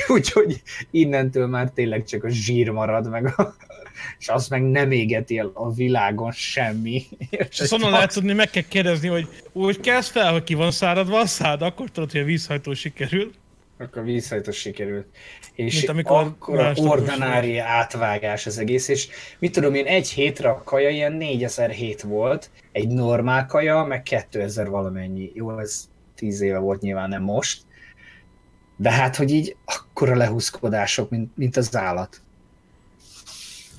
[0.07, 3.55] Úgyhogy innentől már tényleg csak a zsír marad, meg a,
[4.19, 7.03] és azt meg nem égeti el a világon semmi.
[7.29, 11.19] És onnan lehet tudni, meg kell kérdezni, hogy úgy kezd fel, hogy ki van száradva
[11.19, 13.31] a szád, akkor tudod, hogy a vízhajtó sikerül.
[13.77, 15.07] Akkor vízhajtós sikerült.
[15.53, 19.07] És Mint amikor akkor a ordinári átvágás az egész, és
[19.39, 24.69] mit tudom én, egy hétre a kaja ilyen 4007 volt, egy normál kaja, meg 2000
[24.69, 25.31] valamennyi.
[25.33, 27.61] Jó, ez 10 éve volt nyilván, nem most.
[28.77, 32.21] De hát, hogy így akkora lehúzkodások, mint, mint az állat.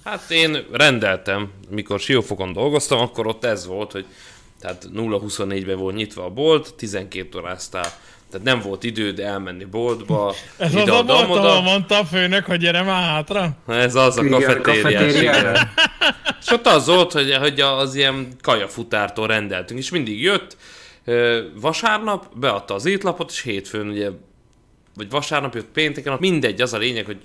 [0.04, 4.06] Hát én rendeltem, mikor Siófokon dolgoztam, akkor ott ez volt, hogy
[4.60, 7.86] tehát 0-24-ben volt nyitva a bolt, 12 óráztál.
[8.30, 12.04] Tehát nem volt időd elmenni boltba, Ez az ide, a oda, volt, ahol mondta a
[12.04, 13.50] főnök, hogy gyere már hátra.
[13.66, 15.60] Ez az a kafetériás.
[16.40, 20.56] És ott az volt, hogy, hogy az ilyen kajafutártól rendeltünk, és mindig jött,
[21.54, 24.10] vasárnap beadta az étlapot, és hétfőn ugye,
[24.94, 27.18] vagy vasárnap jött pénteken, mindegy, az a lényeg, hogy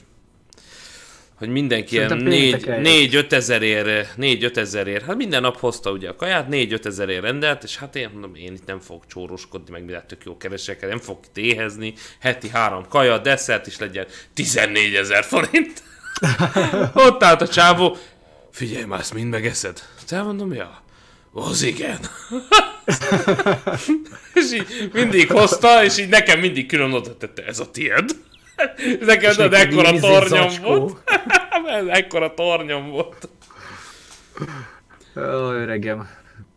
[1.41, 6.15] hogy mindenki ilyen Szerintem pénteken 4-5 ezerért, 4-5 ezerért, hát minden nap hozta ugye a
[6.15, 10.06] kaját, 4-5 ezerért rendelt, és hát én mondom, én itt nem fogok csóroskodni, meg mindent
[10.06, 15.23] tök jó keresek, nem fogok itt éhezni, heti három kaja, desszert is legyen 14 ezer
[15.23, 15.84] forint.
[17.08, 17.97] Ott állt a csávó,
[18.51, 19.84] figyelj már, ezt mind megeszed.
[20.08, 20.84] Te mondom, ja,
[21.34, 21.99] az igen.
[24.34, 28.15] és így mindig hozta, és így nekem mindig külön oda tette, ez a tiéd.
[29.06, 30.76] Nekem de neked ekkora tornyom zacskó.
[30.78, 30.97] volt.
[31.80, 33.30] Ez ekkora tornyom volt.
[35.17, 36.08] Ó, öregem.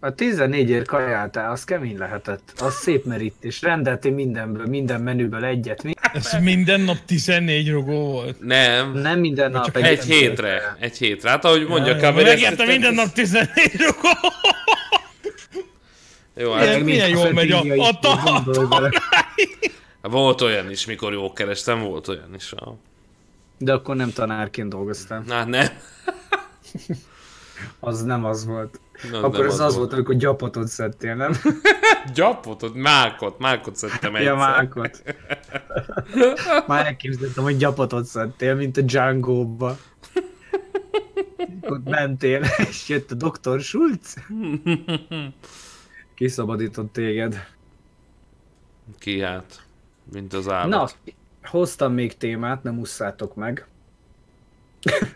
[0.01, 2.53] A 14 ér kajáltál, az kemény lehetett.
[2.61, 3.63] Az szép merítés.
[3.63, 5.83] Rendeltél mindenből, minden menüből egyet.
[5.83, 5.93] Mi?
[6.13, 8.41] Ez minden nap 14 rogó volt.
[8.41, 10.77] Nem, Nem minden nap csak egy hétre.
[10.81, 11.31] Egy hétre.
[11.31, 14.09] Hát ahogy mondja Ja, a Megérte minden nap 14 rogó.
[16.37, 18.91] Jó, Milyen- hát milyen jól megy a- Fedília is, a ta- gondolj bele.
[20.09, 22.53] Volt olyan is, mikor jól kerestem, volt olyan is.
[22.53, 22.77] A...
[23.59, 25.25] De akkor nem tanárként dolgoztam.
[25.27, 25.67] Na, nem.
[27.81, 28.81] Az nem az volt.
[29.11, 31.33] Na, akkor nem az az volt, amikor gyapotot szedtél, nem?
[32.15, 34.33] Gyapotot, mákot, mákot szedtem egyszer.
[34.33, 35.03] Ja, mákot.
[36.67, 39.77] Már elképzeltem, hogy gyapotot szedtél, mint a Django-ba.
[41.61, 44.17] Ott mentél, és jött a doktor Schulz.
[46.15, 47.47] Kiszabadított téged.
[48.99, 49.63] Ki hát,
[50.13, 50.69] mint az állat.
[50.69, 51.13] Na,
[51.49, 53.67] hoztam még témát, nem usszátok meg.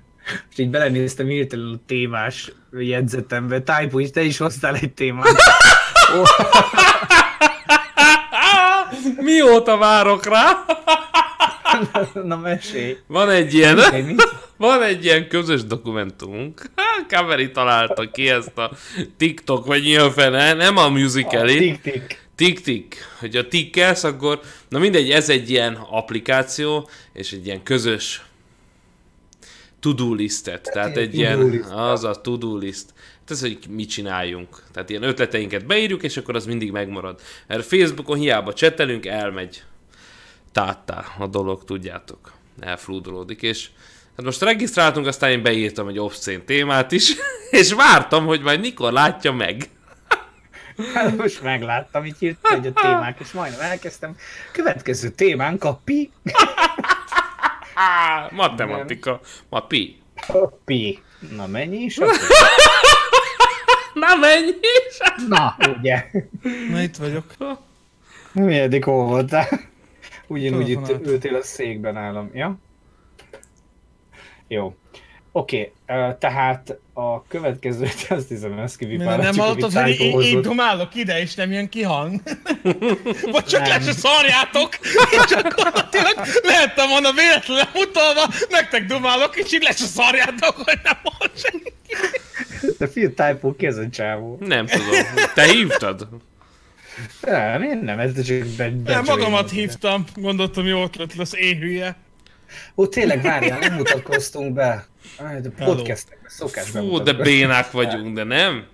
[0.51, 3.63] És így belenéztem hirtelen a témás jegyzetembe.
[3.63, 5.37] Tájpú, te is hoztál egy témát.
[6.17, 6.23] Ó,
[9.27, 10.65] Mióta várok rá?
[12.25, 12.97] na mesélj.
[13.07, 13.81] Van egy ilyen,
[14.57, 16.63] van egy ilyen közös dokumentumunk.
[17.09, 18.71] Kaveri találta ki ezt a
[19.17, 21.59] TikTok, vagy mi a fene, nem a musical.ly.
[21.59, 22.28] Tik-tik.
[22.39, 28.25] Tik-tik, hogy a tikkelsz, akkor, na mindegy, ez egy ilyen applikáció, és egy ilyen közös
[29.81, 31.69] to-do listet, tehát ilyen egy ilyen, list.
[31.71, 32.85] az a to-do list.
[33.19, 34.63] Hát ez, hogy mit csináljunk.
[34.73, 37.21] Tehát ilyen ötleteinket beírjuk, és akkor az mindig megmarad.
[37.47, 39.63] Mert Facebookon hiába csetelünk, elmegy
[40.53, 42.33] táttá a dolog, tudjátok.
[42.61, 43.69] Elflúdolódik, és
[44.17, 47.15] Hát most regisztráltunk, aztán én beírtam egy obszcén témát is,
[47.51, 49.71] és vártam, hogy majd mikor látja meg.
[50.95, 54.17] Hát most megláttam, így írt egy a témák, és majdnem elkezdtem.
[54.53, 56.11] Következő témánk a pi.
[58.31, 59.21] Matematika.
[59.49, 60.01] Ma pi.
[60.27, 61.03] A pi.
[61.37, 61.99] Na mennyi is?
[61.99, 62.11] A pi?
[63.95, 64.51] Na mennyi
[64.89, 64.99] is?
[65.29, 66.05] Na, ugye.
[66.71, 67.25] Na itt vagyok.
[68.33, 69.49] Milyedik hol voltál?
[70.27, 72.59] Ugyanúgy itt ültél a székben állam, ja?
[74.49, 74.77] Jó.
[75.39, 79.23] Oké, okay, tehát a következő, azt hiszem, ezt Mert kivipálni.
[79.23, 82.21] nem hallottad, hogy én, én, én domálok ide, és nem jön ki hang?
[83.33, 83.69] Vagy csak Nem.
[83.71, 84.79] le se szarjátok,
[85.11, 90.99] és gyakorlatilag lehettem volna véletlenül utalva, nektek domálok, és így le se szarjátok, hogy nem
[91.03, 91.73] hall senki.
[92.79, 94.39] De Phil Typo ki ez a csávó?
[94.41, 94.91] Nem tudom.
[95.35, 96.09] Te hívtad?
[97.21, 101.59] Nem, én nem, ez csak be, be Nem, magamat hívtam, gondoltam jó ötlet lesz, én
[101.59, 101.97] hülye.
[102.77, 104.87] Ó, tényleg, várjál, nem mutatkoztunk be.
[105.17, 108.67] Aj, de podcastekben szokás Fú, de bénák vagyunk, de nem?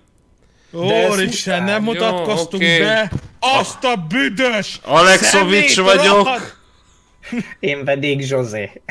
[0.71, 2.79] Úristen, nem mutatkoztunk Jó, oké.
[2.79, 3.11] be!
[3.39, 4.79] Azt a büdös!
[4.83, 6.15] Alexovics szemét vagyok.
[6.15, 6.57] rohadt-
[7.59, 8.81] Én pedig Zsozé.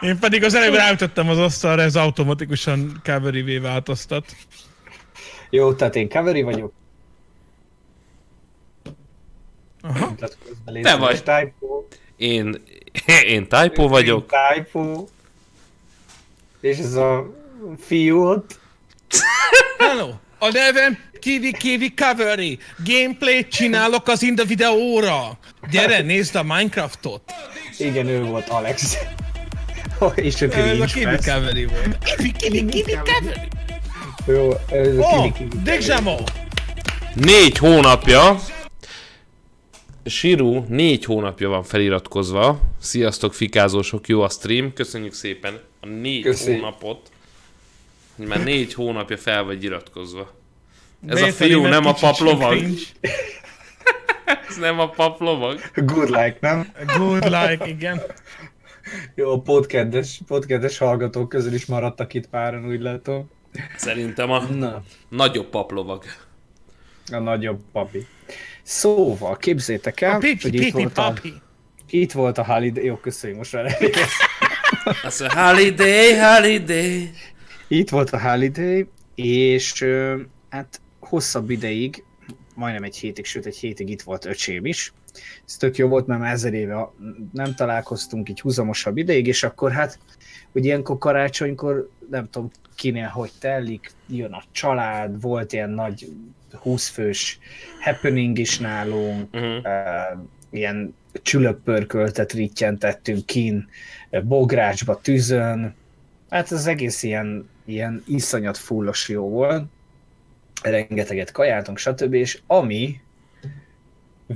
[0.00, 4.24] Én pedig az előbb ráütöttem az asztalra, ez automatikusan covery változtat.
[5.50, 6.72] Jó, tehát én Kaveri vagyok.
[9.82, 10.14] Aha.
[10.82, 11.22] Te vagy.
[12.16, 12.62] Én,
[13.26, 14.32] én Typo vagyok.
[14.54, 15.06] Typo.
[16.60, 17.30] És ez a
[17.80, 18.58] fiú ott.
[19.78, 20.10] Hello!
[20.38, 22.58] A nevem Kiwi Kiwi Covery.
[22.84, 25.38] Gameplay csinálok az Inda videóra.
[25.70, 27.22] Gyere, nézd a Minecraftot.
[27.78, 28.96] Igen, ő volt Alex.
[30.14, 31.32] és a Kiwi fest.
[31.32, 31.98] Covery volt.
[31.98, 33.48] Kiwi Kiwi Kiwi Covery.
[34.26, 35.62] Jó, ez a Kiwi Kiwi.
[35.62, 36.16] Dexamo!
[37.14, 38.40] Négy hónapja.
[40.04, 42.60] Siru négy hónapja van feliratkozva.
[42.80, 44.72] Sziasztok, fikázósok, jó a stream.
[44.72, 46.52] Köszönjük szépen a négy Köszi.
[46.52, 47.10] hónapot.
[48.16, 50.32] Hogy már négy hónapja fel vagy iratkozva.
[51.06, 52.58] Ez a Bételi, fiú nem a paplovag.
[54.48, 55.60] Ez nem a paplovag.
[55.74, 56.72] Good like, nem?
[56.96, 58.00] Good like, igen.
[59.14, 63.30] Jó, a podcastes, podcastes hallgatók közül is maradtak itt páran, úgy látom.
[63.76, 64.82] Szerintem a Na.
[65.08, 66.04] nagyobb paplovag.
[67.12, 68.06] A nagyobb papi.
[68.62, 71.32] Szóval, képzétek el, A pipi, hogy itt pipi, volt a, papi.
[71.90, 73.76] itt volt a holiday, jó, köszönjük, most már.
[75.02, 77.10] Az a holiday, holiday.
[77.68, 79.84] Itt volt a holiday, és
[80.50, 82.04] hát hosszabb ideig,
[82.54, 84.92] majdnem egy hétig, sőt egy hétig itt volt öcsém is.
[85.46, 86.90] Ez tök jó volt, mert már ezer éve
[87.32, 89.98] nem találkoztunk így húzamosabb ideig, és akkor hát,
[90.52, 96.08] hogy ilyenkor karácsonykor, nem tudom kinél hogy telik, jön a család, volt ilyen nagy
[96.58, 97.38] 20 fős
[97.80, 99.56] happening is nálunk, Uh-huh.
[99.56, 100.18] uh,
[100.50, 103.68] ilyen csülöppörköltet rittyentettünk kin,
[104.22, 105.74] bográcsba, tűzön.
[106.30, 109.64] Hát az egész ilyen, ilyen iszonyat fullos jó volt.
[110.62, 112.14] Rengeteget kajáltunk, stb.
[112.14, 113.00] És ami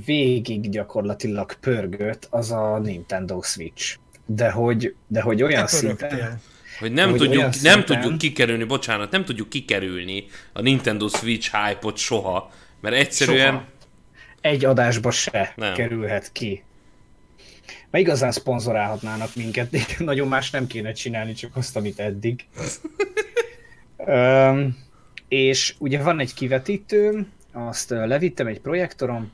[0.05, 3.97] végig gyakorlatilag pörgött, az a Nintendo Switch.
[4.25, 6.09] De hogy, de hogy olyan Te szinten...
[6.09, 6.39] pörögtél.
[6.79, 11.51] Hogy nem, Hogy tudjuk, nem szinten- tudjuk kikerülni, bocsánat, nem tudjuk kikerülni a Nintendo Switch
[11.55, 13.65] hype-ot soha, mert egyszerűen Soha.
[14.41, 15.73] Egy adásba se Nem.
[15.73, 16.63] kerülhet ki.
[17.91, 22.45] Mert igazán szponzorálhatnának minket, nagyon más nem kéne csinálni, csak azt, amit eddig.
[24.05, 24.77] Öm,
[25.27, 29.31] és ugye van egy kivetítőm, azt levittem egy projektorom,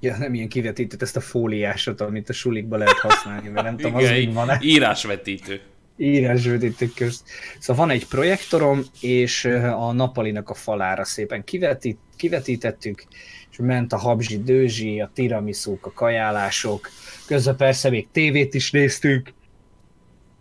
[0.00, 3.94] ja, nem ilyen kivetítőt, ezt a fóliásot, amit a sulikba lehet használni, mert nem tudom,
[3.94, 5.60] az igen, még van-e írásvetítő.
[5.96, 7.28] Írásvetítők közt.
[7.58, 9.44] Szóval van egy projektorom, és
[9.76, 13.04] a nappalinak a falára szépen kivetít, kivetítettük,
[13.50, 16.88] és ment a habzsi, dőzsi, a tiramisúk, a kajálások,
[17.26, 19.32] közben persze még tévét is néztük,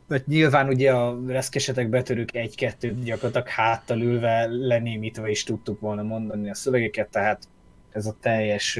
[0.07, 6.49] mert nyilván ugye a reszkesetek betörők egy-kettőt gyakorlatilag háttal ülve lenémítve is tudtuk volna mondani
[6.49, 7.47] a szövegeket, tehát
[7.91, 8.79] ez a teljes,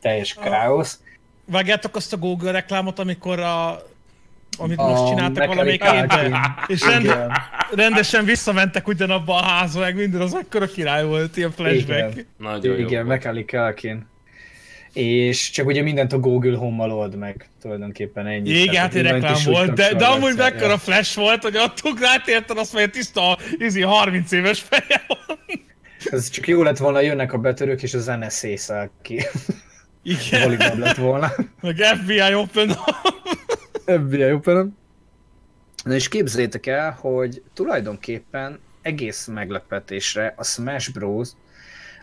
[0.00, 1.00] teljes káosz.
[1.44, 3.82] Vágjátok azt a Google reklámot, amikor a
[4.60, 6.34] amit A most csináltak valamelyik évben,
[6.66, 7.32] és rend, Igen.
[7.74, 12.12] rendesen visszamentek ugyanabba a házba, meg minden az akkora király volt, ilyen flashback.
[12.12, 12.26] Igen.
[12.38, 12.78] Nagyon.
[12.78, 13.06] Igen.
[13.06, 14.08] Macaulay Culkin.
[14.92, 18.50] És csak ugye mindent a Google Home-mal old meg, tulajdonképpen ennyi.
[18.50, 22.58] Igen, hát egy reklám volt, de, de amúgy mekkora flash volt, hogy ott ugrált érted,
[22.58, 25.38] azt mondja, tiszta, izi 30 éves feje van.
[26.04, 29.22] Ez csak jó lett volna, jönnek a betörők, és a zene szészel ki.
[30.02, 31.32] Igen, Validabb lett volna.
[31.60, 32.76] meg FBI Open.
[33.98, 34.78] FBI open
[35.84, 41.28] Na és képzeljétek el, hogy tulajdonképpen egész meglepetésre a Smash Bros.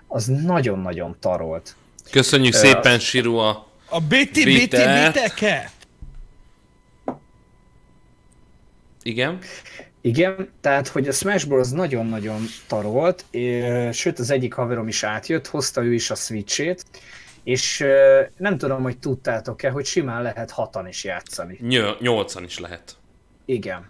[0.07, 1.75] az nagyon-nagyon tarolt.
[2.11, 5.13] Köszönjük Ö, szépen, Siru, a A BT, Bitet.
[5.13, 5.71] BT-ket?
[9.03, 9.39] Igen.
[10.01, 11.69] Igen, tehát hogy a Smash Bros.
[11.69, 16.85] nagyon-nagyon tarolt, é- sőt az egyik haverom is átjött, hozta ő is a Switch-ét,
[17.47, 17.85] és
[18.37, 21.57] nem tudom, hogy tudtátok-e, hogy simán lehet hatan is játszani.
[21.61, 22.95] Nyol- nyolcan is lehet.
[23.45, 23.89] Igen.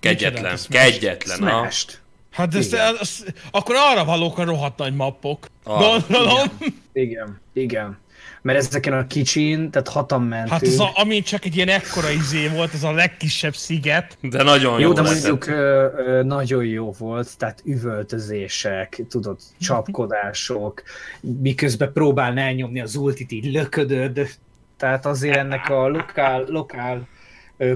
[0.00, 0.90] Kegyetlen, Micsoda, Smash?
[0.92, 1.38] kegyetlen.
[1.42, 1.58] ha?
[1.60, 2.00] Smash-t.
[2.30, 2.96] Hát ez, Igen.
[3.00, 5.46] ez, akkor arra valók a rohadt nagy mappok.
[5.62, 5.88] Arra.
[5.88, 6.58] Gondolom.
[6.92, 7.98] Igen, igen.
[8.42, 10.50] Mert ezeken a kicsin, tehát hatan mentünk.
[10.50, 14.18] Hát az, a, ami csak egy ilyen ekkora izé volt, ez a legkisebb sziget.
[14.20, 20.82] De nagyon jó, Jó, de mondjuk ö, ö, nagyon jó volt, tehát üvöltözések, tudod, csapkodások,
[21.20, 24.28] miközben próbál elnyomni az ultit, így löködöd.
[24.76, 27.08] Tehát azért ennek a lokál, lokál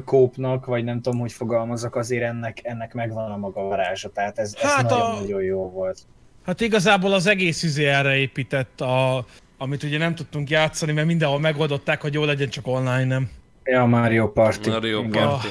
[0.05, 4.55] kópnak, vagy nem tudom, hogy fogalmazok, azért ennek, ennek megvan a maga varázsa, tehát ez,
[4.63, 5.99] ez Hát a- nagyon-nagyon jó volt.
[6.47, 9.25] Hát igazából az egész izé erre épített, a,
[9.59, 13.31] amit ugye nem tudtunk játszani, mert mindenhol megoldották, hogy jó legyen, csak online nem.
[13.65, 14.69] Ja, Mario Party.
[14.69, 15.09] Mario.
[15.09, 15.47] Party.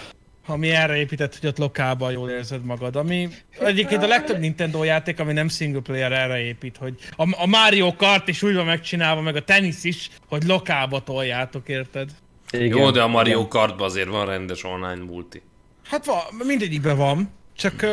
[0.48, 2.96] Ami erre épített, hogy ott lokálban jól érzed magad.
[2.96, 7.46] Ami egyébként a legtöbb Nintendo játék, ami nem single player erre épít, hogy a, a
[7.46, 12.10] Mario Kart is úgy van megcsinálva, meg a tenisz is, hogy lokálba toljátok, érted?
[12.52, 13.48] Igen, Jó, de a Mario.
[13.48, 15.42] Kartban azért van rendes online multi.
[15.86, 17.86] Hát va, mindegyikben van, csak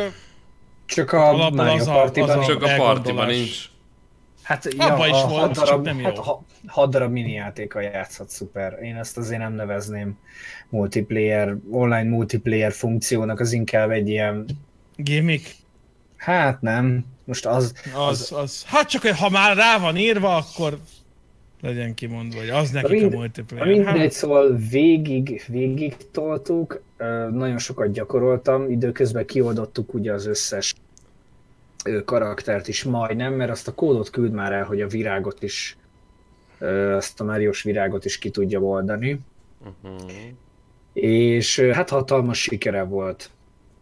[0.85, 2.47] Csak a Mario az a- Party-ban az a- is.
[2.47, 3.69] Csak a partiban nincs.
[4.43, 6.03] Hát Abba is a volt, hat darab, nem jó.
[6.05, 8.77] Hát, ha, hat darab mini játékkal játszhat szuper.
[8.81, 10.17] Én ezt azért nem nevezném
[10.69, 14.45] multiplayer, online multiplayer funkciónak, az inkább egy ilyen,
[14.95, 15.55] gimmick.
[16.17, 17.73] hát nem, most az,
[18.07, 20.77] Az, az, hát csak, hogy ha már rá van írva, akkor
[21.61, 23.67] legyen kimondva, hogy az nekik a mind- multiplayer.
[23.67, 26.81] mindegy, Hát, szóval végig, végig toltuk,
[27.31, 30.73] nagyon sokat gyakoroltam, időközben kioldottuk ugye az összes
[32.05, 35.77] karaktert is majdnem, mert azt a kódot küld már el, hogy a virágot is,
[36.95, 39.19] azt a Máriós virágot is ki tudja oldani.
[39.63, 40.11] Uh-huh.
[40.93, 43.29] és hát hatalmas sikere volt.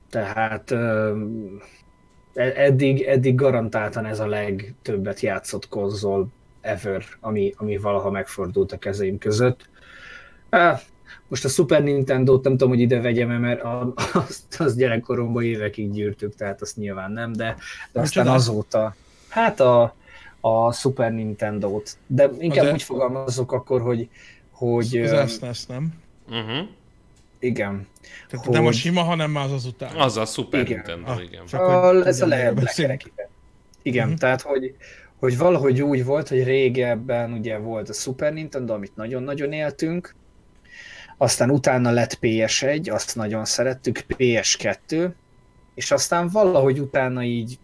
[0.10, 0.72] Tehát
[2.34, 6.28] e- eddig, eddig garantáltan ez a legtöbbet játszott konzol
[6.62, 9.70] ever, ami, ami valaha megfordult a kezeim között.
[11.32, 15.92] Most a Super Nintendo-t nem tudom, hogy ide vegyem-e, mert a, azt, azt gyerekkoromban évekig
[15.92, 17.56] gyűrtük, tehát azt nyilván nem, de,
[17.92, 18.32] de aztán Micsoda?
[18.34, 18.96] azóta,
[19.30, 19.96] hát a,
[20.42, 24.10] a Super Nintendo-t, de inkább Az- úgy fogalmazok akkor, hogy,
[24.52, 25.94] hogy az ö, ezt, ezt nem.
[26.30, 26.68] Uh-huh.
[27.40, 27.88] igen,
[28.30, 29.96] Tehát nem a hogy- sima, hanem már az az után.
[29.96, 30.74] Az a Super Igen.
[30.76, 31.46] Nintendo, Ah, igen.
[31.46, 32.92] csak A, hogy ez a tudjam, le, miről beszélünk.
[32.94, 33.30] lekerekített.
[33.82, 34.18] Igen, Mhm.
[34.18, 34.76] tehát hogy,
[35.20, 40.16] hogy valahogy úgy volt, hogy régebben ugye volt a Super Nintendo, amit nagyon-nagyon éltünk,
[41.22, 45.10] aztán utána lett PS1, azt nagyon szerettük, PS2,
[45.74, 47.60] és aztán valahogy utána így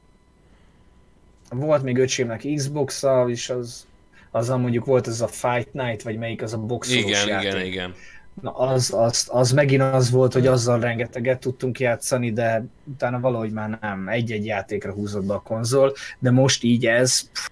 [1.50, 3.88] volt még öcsémnek Xbox-a, és az,
[4.32, 7.52] azzal mondjuk volt ez a Fight Night, vagy melyik az a boxolós Igen, játék.
[7.52, 7.94] igen, igen.
[8.42, 13.52] Na az, az, az megint az volt, hogy azzal rengeteget tudtunk játszani, de utána valahogy
[13.52, 14.08] már nem.
[14.08, 17.48] Egy-egy játékra húzott be a konzol, de most így ez, pff,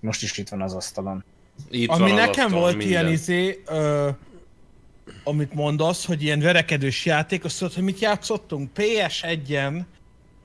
[0.00, 1.24] most is itt van az asztalon.
[1.70, 2.88] Itt Ami van az nekem asztalon volt minden.
[2.88, 4.08] ilyen izé, ö,
[5.24, 8.70] amit mondasz, hogy ilyen verekedős játék, azt tudod, hogy mit játszottunk?
[8.76, 9.80] PS1-en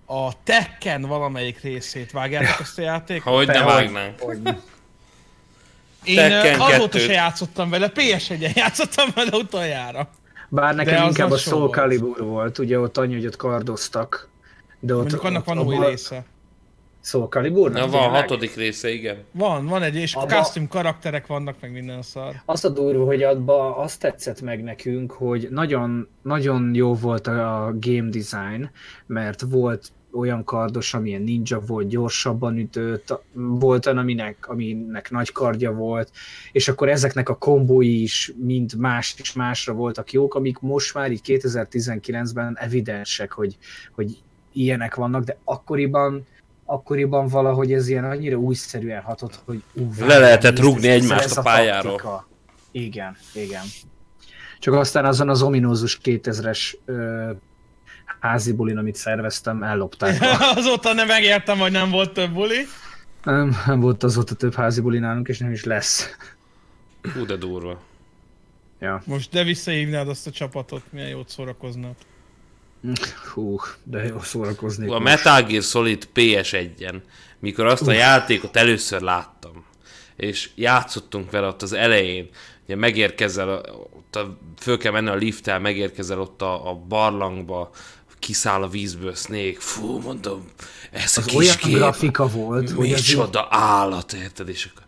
[0.06, 3.34] a Tekken valamelyik részét vágjátok ezt a játékot?
[3.34, 4.24] Hogy ne vágnánk.
[6.04, 7.02] Én Tekken azóta kettőt.
[7.02, 10.10] se játszottam vele, PS1-en játszottam vele utoljára.
[10.50, 11.74] bár nekem De az inkább a Soul volt.
[11.74, 14.30] Calibur volt, ugye ott annyi, hogy ott kardoztak.
[14.80, 16.26] De ott, Mondjuk annak van ott, új része.
[17.06, 17.72] Soul Calibur?
[17.72, 19.18] Na, van a hatodik része, igen.
[19.32, 22.42] Van, van egy, és Abba- custom karakterek vannak, meg minden szar.
[22.46, 27.74] Az a durva, hogy abba azt tetszett meg nekünk, hogy nagyon, nagyon jó volt a
[27.80, 28.70] game design,
[29.06, 35.72] mert volt olyan kardos, amilyen ninja volt, gyorsabban ütött, volt olyan, aminek, aminek nagy kardja
[35.72, 36.12] volt,
[36.52, 41.12] és akkor ezeknek a kombói is mind más és másra voltak jók, amik most már
[41.12, 43.58] így 2019-ben evidensek, hogy,
[43.96, 44.18] hogy
[44.54, 46.26] ilyenek vannak, de akkoriban
[46.66, 51.92] akkoriban valahogy ez ilyen annyira újszerűen hatott, hogy ú, Le lehetett rúgni egymást a pályáról.
[51.92, 52.28] taktika.
[52.72, 53.64] Igen, igen.
[54.60, 57.32] Csak aztán azon az ominózus 2000-es ö,
[58.20, 60.18] házi bulin, amit szerveztem, ellopták.
[60.56, 62.66] Azóta nem megértem, hogy nem volt több buli.
[63.24, 66.10] nem, nem volt azóta több házi buli nálunk, és nem is lesz.
[67.14, 67.82] Hú, de durva.
[68.80, 69.02] Ja.
[69.06, 71.96] Most de visszahívnád azt a csapatot, milyen jót szórakoznak.
[73.34, 74.90] Hú, de jó szórakozni.
[74.90, 76.96] A Metal Gear Solid PS1-en,
[77.40, 79.66] mikor azt a játékot először láttam,
[80.16, 82.30] és játszottunk vele ott az elején,
[82.66, 83.50] ugye megérkezel,
[83.94, 87.72] ott a, föl kell menni a lifttel, megérkezel ott a, a barlangba,
[88.20, 90.46] kiszáll a vízből Snake, fú, mondom,
[90.92, 94.86] ez a az kis olyan gép, grafika volt, hogy micsoda állat, érted, és akkor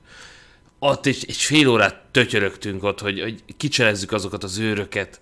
[0.79, 5.19] ott egy, egy fél órát tötyörögtünk ott, hogy, hogy kicselezzük azokat az őröket.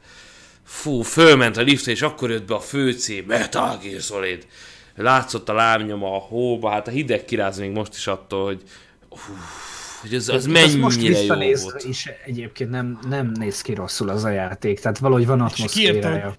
[0.65, 4.47] Fú, fölment a lift, és akkor jött be a főcím, Metal Gear Solid.
[4.95, 8.61] Látszott a lábnyoma a hóba, hát a hideg kiráz még most is attól, hogy,
[9.09, 9.33] hú,
[10.01, 11.83] hogy ez, az most mennyire jó visszanézve volt.
[11.83, 16.07] is egyébként nem, nem néz ki rosszul az a játék, tehát valahogy van És kiírta,
[16.07, 16.35] atmoszférája.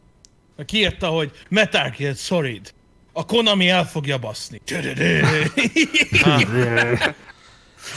[0.57, 2.74] hogy, kiírta, hogy Metal Gear Solid.
[3.12, 4.61] A Konami el fogja baszni.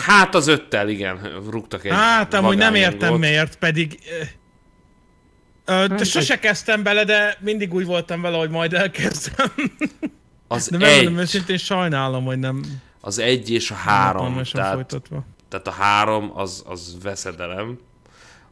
[0.05, 3.99] Hát az öttel, igen, rúgtak egy Hát, amúgy nem értem miért, pedig...
[5.69, 9.51] Ö, de sose kezdtem bele, de mindig úgy voltam vele, hogy majd elkezdem.
[10.47, 14.73] Az De megmondom egy, őszintén, sajnálom, hogy nem az egy és a három, sem tehát,
[14.73, 15.25] folytatva.
[15.49, 17.79] tehát a három az, az veszedelem,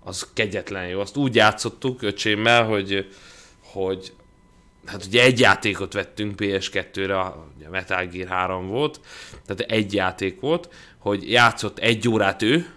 [0.03, 0.99] az kegyetlen jó.
[0.99, 3.13] Azt úgy játszottuk öcsémmel, hogy,
[3.63, 4.13] hogy
[4.85, 8.99] hát ugye egy játékot vettünk PS2-re, a Metal Gear 3 volt,
[9.45, 12.76] tehát egy játék volt, hogy játszott egy órát ő,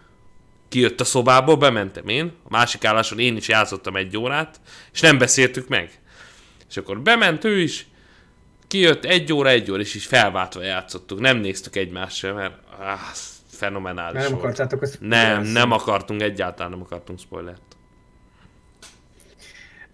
[0.70, 4.60] kijött a szobából, bementem én, a másik álláson én is játszottam egy órát,
[4.92, 5.90] és nem beszéltük meg.
[6.68, 7.86] És akkor bement ő is,
[8.66, 11.20] kijött egy óra, egy óra, és is felváltva játszottuk.
[11.20, 12.98] Nem néztük egymásra, mert áh,
[13.46, 14.44] fenomenális Mert nem volt.
[14.44, 17.62] akartátok azt Nem, nem akartunk, egyáltalán nem akartunk spoilert.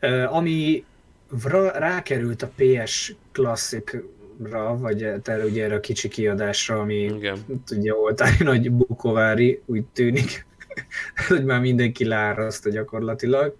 [0.01, 0.85] Ö, Ami
[1.31, 7.45] vra- rákerült a PS Classic-ra, vagy erre ugye erre a kicsi kiadásra, ami Igen.
[7.71, 10.46] ugye oltári nagy bukovári, úgy tűnik,
[11.29, 13.57] hogy már mindenki láraszta gyakorlatilag.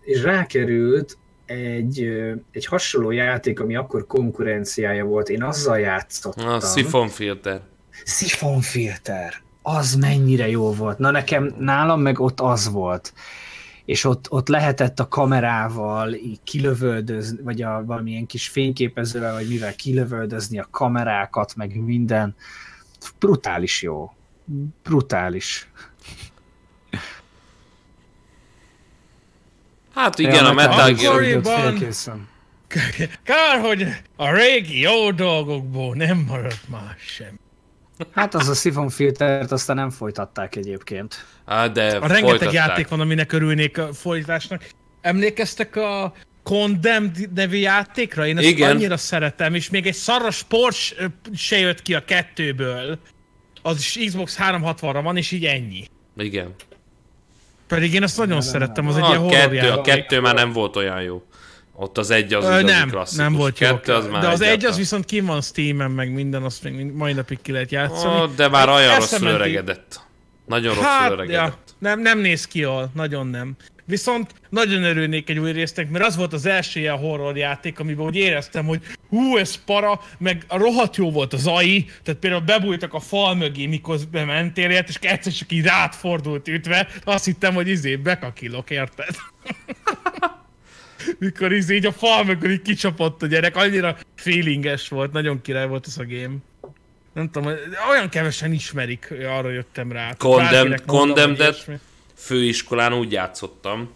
[0.00, 2.00] És rákerült egy,
[2.50, 5.28] egy hasonló játék, ami akkor konkurenciája volt.
[5.28, 6.48] Én azzal játszottam.
[6.48, 7.60] A szifonfilter.
[8.04, 9.34] Szifonfilter.
[9.62, 10.98] Az mennyire jó volt.
[10.98, 13.12] Na nekem, nálam meg ott az volt.
[13.84, 19.74] És ott, ott lehetett a kamerával így kilövöldözni, vagy a valamilyen kis fényképezővel, vagy mivel
[19.74, 22.34] kilövöldözni a kamerákat, meg minden.
[23.18, 24.10] Brutális jó.
[24.82, 25.68] Brutális.
[29.94, 31.40] Hát igen, a Metal Gear-.
[33.22, 33.86] Kár, hogy
[34.16, 37.38] a régi jó dolgokból nem maradt más sem.
[38.12, 41.26] Hát az a szifonfiltert aztán nem folytatták egyébként.
[41.44, 42.52] Á, de A rengeteg folytatták.
[42.52, 44.64] játék van, aminek örülnék a folytatásnak.
[45.00, 46.12] Emlékeztek a
[46.42, 48.26] Condemned nevű játékra?
[48.26, 48.70] Én ezt Igen.
[48.70, 52.98] annyira szeretem, és még egy szaros Porsche se jött ki a kettőből.
[53.62, 55.84] Az is Xbox 360-ra van, és így ennyi.
[56.16, 56.54] Igen.
[57.66, 60.52] Pedig én azt nagyon szerettem, az egy A ilyen horror kettő, a kettő már nem
[60.52, 61.22] volt olyan jó.
[61.74, 63.24] Ott az egy az Ö, igazi nem, klasszikus.
[63.24, 63.66] nem volt jó.
[63.68, 66.92] Kettő az már de az egy az viszont kim van Steam-en, meg minden, azt még
[66.92, 68.20] mai napig ki lehet játszani.
[68.20, 70.00] Ó, de már olyan rosszul öregedett.
[70.46, 71.40] Nagyon rosszul Hát, öregedett.
[71.46, 73.56] ja, nem, nem néz ki jól, nagyon nem.
[73.84, 78.06] Viszont nagyon örülnék egy új résznek, mert az volt az első ilyen horror játék, amiben
[78.06, 82.42] úgy éreztem, hogy hú, ez para, meg a rohadt jó volt az AI, tehát például
[82.42, 87.24] bebújtak a fal mögé, mikor bementél, ért, és egyszer csak így rád fordult ütve, azt
[87.24, 89.16] hittem, hogy izé bekakilok, érted?
[91.18, 95.66] mikor izé így a fal mögül így kicsapott a gyerek, annyira feelinges volt, nagyon király
[95.66, 96.34] volt az a game.
[97.12, 97.52] Nem tudom,
[97.90, 100.12] olyan kevesen ismerik, arra jöttem rá.
[100.16, 101.14] Condemned- mondom.
[102.22, 103.90] Főiskolán úgy játszottam,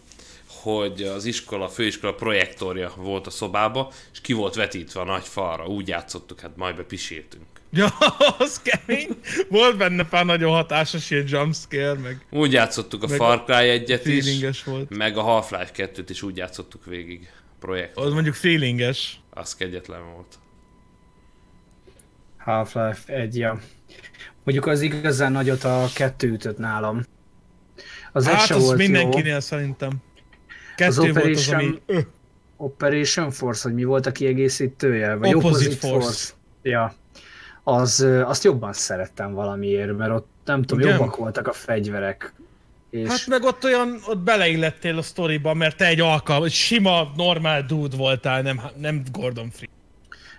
[0.47, 5.67] hogy az iskola, főiskola projektorja volt a szobába, és ki volt vetítve a nagy falra.
[5.67, 7.45] Úgy játszottuk, hát majd bepiséltünk.
[7.73, 7.87] Ja,
[8.39, 9.09] az kemény.
[9.49, 14.65] Volt benne pár nagyon hatásos ilyen jumpscare, meg Úgy játszottuk a Far Cry 1-et is,
[14.65, 14.97] volt.
[14.97, 17.31] meg a Half-Life 2-t is úgy játszottuk végig.
[17.61, 17.97] Projekt.
[17.97, 19.21] Az mondjuk feelinges.
[19.31, 20.39] Az kegyetlen volt.
[22.39, 23.61] Half-Life 1, ja.
[24.45, 27.03] Mondjuk az igazán nagyot a kettő ütött nálam.
[28.17, 29.41] Az egy Hát az volt mindenkinél jó.
[29.41, 29.91] szerintem.
[29.91, 29.95] Az
[30.77, 32.07] Kettő volt az, Operation, ami...
[32.57, 35.15] Operation Force, hogy mi volt a kiegészítője?
[35.15, 36.33] Vagy Opposite Force.
[36.63, 36.95] Ja.
[37.63, 40.97] Az, azt jobban szerettem valamiért, mert ott nem tudom, Igen?
[40.97, 42.35] jobbak voltak a fegyverek.
[42.91, 47.63] És Hát meg ott olyan, ott beleillettél a sztoriba, mert te egy alkalmas, sima, normál
[47.63, 49.69] dude voltál, nem, nem Gordon Free.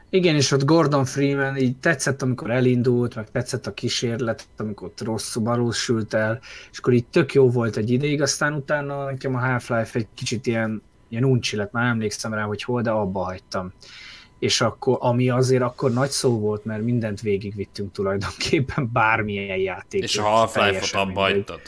[0.10, 5.02] Igen, és ott Gordon Freeman így tetszett, amikor elindult, meg tetszett a kísérlet, amikor ott
[5.02, 6.40] rosszul valósult el,
[6.72, 10.48] és akkor így tök jó volt egy ideig, aztán utána nekem a Half-Life egy kicsit
[10.48, 13.74] ilyen, ilyen uncsi lett, már emlékszem rá, hogy hol, de abba hagytam.
[14.40, 20.04] És akkor, ami azért akkor nagy szó volt, mert mindent végigvittünk tulajdonképpen bármilyen játék.
[20.04, 21.62] És a Half-Life-ot abba hagytad.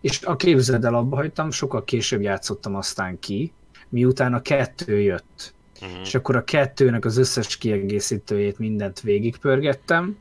[0.00, 3.52] És a képzeld el, abba hagytam, sokkal később játszottam aztán ki,
[3.88, 5.54] miután a kettő jött.
[5.82, 6.00] Mhm.
[6.00, 10.18] És akkor a kettőnek az összes kiegészítőjét mindent végigpörgettem.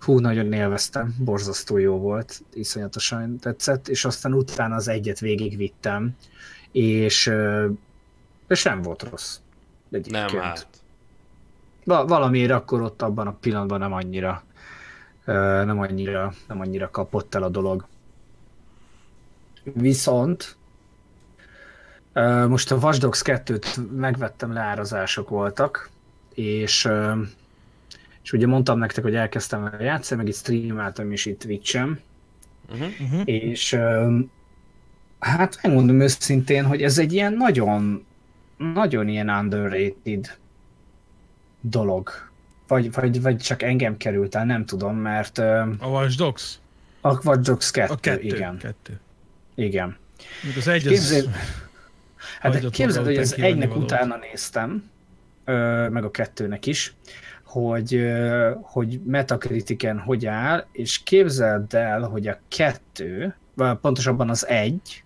[0.00, 6.16] Hú, nagyon élveztem, borzasztó jó volt, iszonyatosan tetszett, és aztán utána az egyet végigvittem,
[6.72, 7.32] és,
[8.48, 9.38] és nem volt rossz.
[9.90, 10.32] Egyébként.
[10.32, 10.66] Nem hát.
[11.84, 14.42] Va- valamiért akkor ott abban a pillanatban nem annyira
[15.64, 17.86] nem annyira, nem annyira kapott el a dolog.
[19.62, 20.56] Viszont
[22.48, 25.90] most a Watch Dogs 2-t megvettem, leárazások voltak,
[26.34, 26.88] és,
[28.22, 32.00] és ugye mondtam nektek, hogy elkezdtem játszani, meg itt streameltem is itt Twitch-en,
[32.72, 33.20] Uh-huh.
[33.24, 34.18] és ö,
[35.18, 38.04] hát megmondom őszintén, hogy ez egy ilyen nagyon,
[38.74, 40.36] nagyon ilyen underrated
[41.60, 42.10] dolog.
[42.66, 46.58] Vagy, vagy, vagy csak engem került el, nem tudom, mert A Watch Dogs?
[47.00, 48.22] a Watch Dogs 2, A kettő.
[48.26, 48.58] igen.
[48.58, 49.00] kettő.
[49.54, 49.96] Igen.
[50.44, 51.28] Még az egy Képzel, az...
[52.40, 53.82] hát hagyott képzeld, hogy az egynek kívánnivalót.
[53.82, 54.90] utána néztem,
[55.44, 56.94] ö, meg a kettőnek is,
[57.44, 64.46] hogy, ö, hogy Metacritiken hogy áll, és képzeld el, hogy a kettő, vagy pontosabban az
[64.46, 65.02] egy,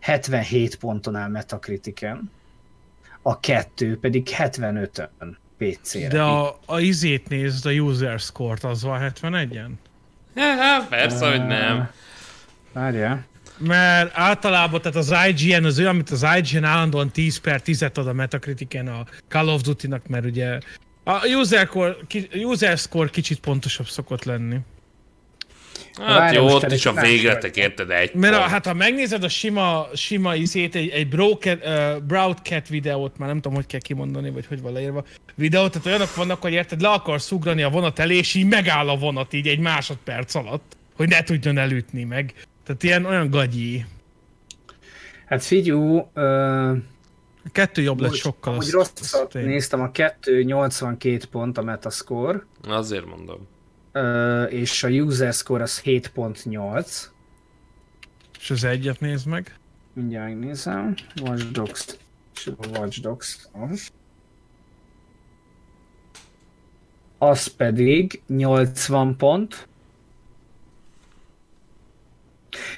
[0.00, 2.30] 77 ponton áll Metacritiken,
[3.22, 6.08] a kettő pedig 75-ön PC-re.
[6.08, 9.70] De a, a izét nézd, a user score-t, az van 71-en?
[10.34, 11.90] Ja, persze, hogy nem.
[12.72, 13.24] Várjál.
[13.58, 18.06] Mert általában tehát az IGN az olyan, mint az IGN állandóan 10 per 10-et ad
[18.06, 20.58] a Metacritiken a Call of Duty-nak, mert ugye
[21.04, 21.96] a user score,
[22.32, 24.56] user score kicsit pontosabb szokott lenni.
[25.96, 29.28] Hát Várj, jó, ott is a végletek érted egy Mert a, hát ha megnézed a
[29.28, 34.30] sima, sima izét, egy, egy Broadcat, uh, Broadcat videót, már nem tudom, hogy kell kimondani,
[34.30, 37.98] vagy hogy van leírva, videót, tehát olyanok vannak, hogy érted, le akarsz ugrani a vonat
[37.98, 42.34] elé, és így megáll a vonat így egy másodperc alatt, hogy ne tudjon elütni meg.
[42.64, 43.84] Tehát ilyen olyan gagyi.
[45.26, 46.70] Hát figyú, ö,
[47.46, 48.54] A kettő jobb lett sokkal.
[48.54, 49.44] Hogy azt- rosszat tény.
[49.46, 53.46] néztem, a 2 82 pont a Metascore, Azért mondom.
[53.92, 57.10] ö, és a user score az 7.8.
[58.40, 59.58] És az egyet nézd meg.
[59.92, 60.94] Mindjárt megnézem.
[61.22, 61.86] Watch Dogs.
[62.76, 63.38] Watch Dogs
[63.70, 63.88] az.
[67.18, 69.68] Az pedig 80 pont.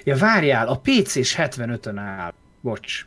[0.05, 2.33] Ja, várjál, a PC-s 75-ön áll.
[2.61, 3.07] Bocs.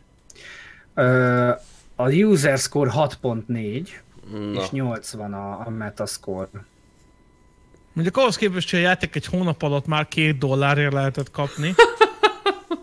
[0.94, 1.50] Ö,
[1.96, 3.88] a user score 6.4,
[4.32, 4.62] Na.
[4.62, 6.48] és 80 a, a metascore.
[7.94, 11.74] Mondjuk ahhoz képest, hogy a játék egy hónap alatt már két dollárért lehetett kapni.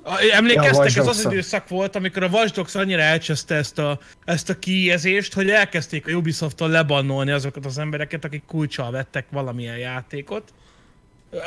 [0.07, 3.99] Ja, Emlékeztek, Watch ez az időszak volt, amikor a Watch Dogs annyira elcseszte ezt a,
[4.25, 9.79] ezt a kiijezést, hogy elkezdték a Ubisoft-tól lebannolni azokat az embereket, akik kulcsal vettek valamilyen
[9.79, 10.53] játékot.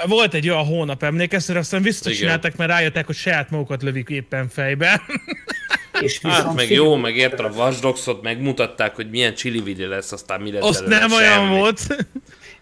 [0.07, 5.01] Volt egy olyan hónap, emlékeztek, aztán visszacsináltak, mert rájöttek, hogy saját magukat lövik éppen fejbe.
[6.01, 10.51] És Hát meg jó, meg érted a Watch megmutatták, hogy milyen csili lesz, aztán mi
[10.51, 11.57] lesz Azt nem olyan Semmi.
[11.57, 12.07] volt.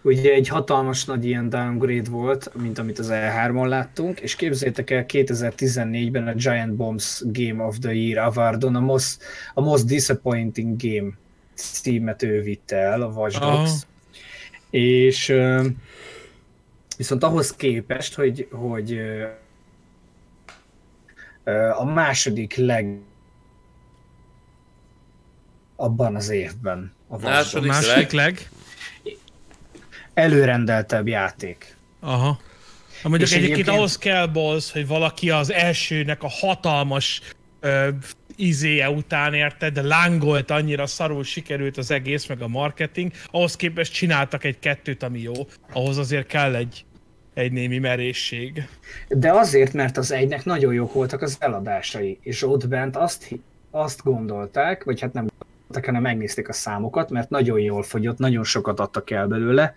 [0.01, 5.05] Ugye egy hatalmas nagy ilyen downgrade volt, mint amit az E3-on láttunk, és képzeljétek el
[5.07, 9.17] 2014-ben a Giant Bombs Game of the Year Awardon a most,
[9.53, 11.11] a most disappointing game
[11.55, 13.69] címet ő vitte el, a Watch Dogs.
[13.69, 13.77] Aha.
[14.69, 15.33] És
[16.97, 18.99] viszont ahhoz képest, hogy, hogy
[21.77, 22.99] a második leg
[25.75, 27.17] abban az évben a.
[27.19, 28.49] Második Második leg.
[30.13, 31.75] előrendeltebb játék.
[31.99, 32.39] Aha.
[33.01, 37.21] Ha mondjuk egyébként, egyébként- ahhoz kell balls, hogy valaki az elsőnek a hatalmas
[37.59, 37.89] ö,
[38.35, 43.93] izéje után érte, de lángolt annyira szarul sikerült az egész, meg a marketing, ahhoz képest
[43.93, 45.33] csináltak egy kettőt, ami jó.
[45.73, 46.85] Ahhoz azért kell egy,
[47.37, 48.67] egy némi merészség.
[49.09, 53.29] De azért, mert az egynek nagyon jók voltak az eladásai, és ott bent azt,
[53.71, 58.43] azt gondolták, vagy hát nem gondolták, hanem megnézték a számokat, mert nagyon jól fogyott, nagyon
[58.43, 59.73] sokat adtak el belőle,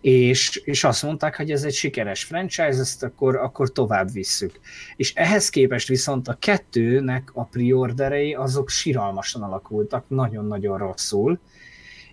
[0.00, 4.60] és, és azt mondták, hogy ez egy sikeres franchise, ezt akkor, akkor tovább visszük.
[4.96, 11.38] És ehhez képest viszont a kettőnek a preorderei azok siralmasan alakultak, nagyon-nagyon rosszul,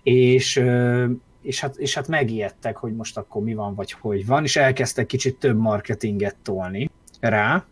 [0.02, 0.62] és,
[1.46, 5.06] és, hát, és hát megijedtek, hogy most akkor mi van, vagy hogy van, és elkezdtek
[5.06, 6.90] kicsit több marketinget tolni
[7.20, 7.64] rá,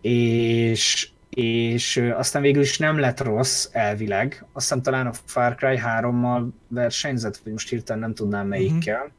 [0.00, 6.44] és, és aztán végül is nem lett rossz elvileg, aztán talán a Far Cry 3-mal
[6.68, 9.12] versenyzett, vagy most hirtelen nem tudnám melyikkel.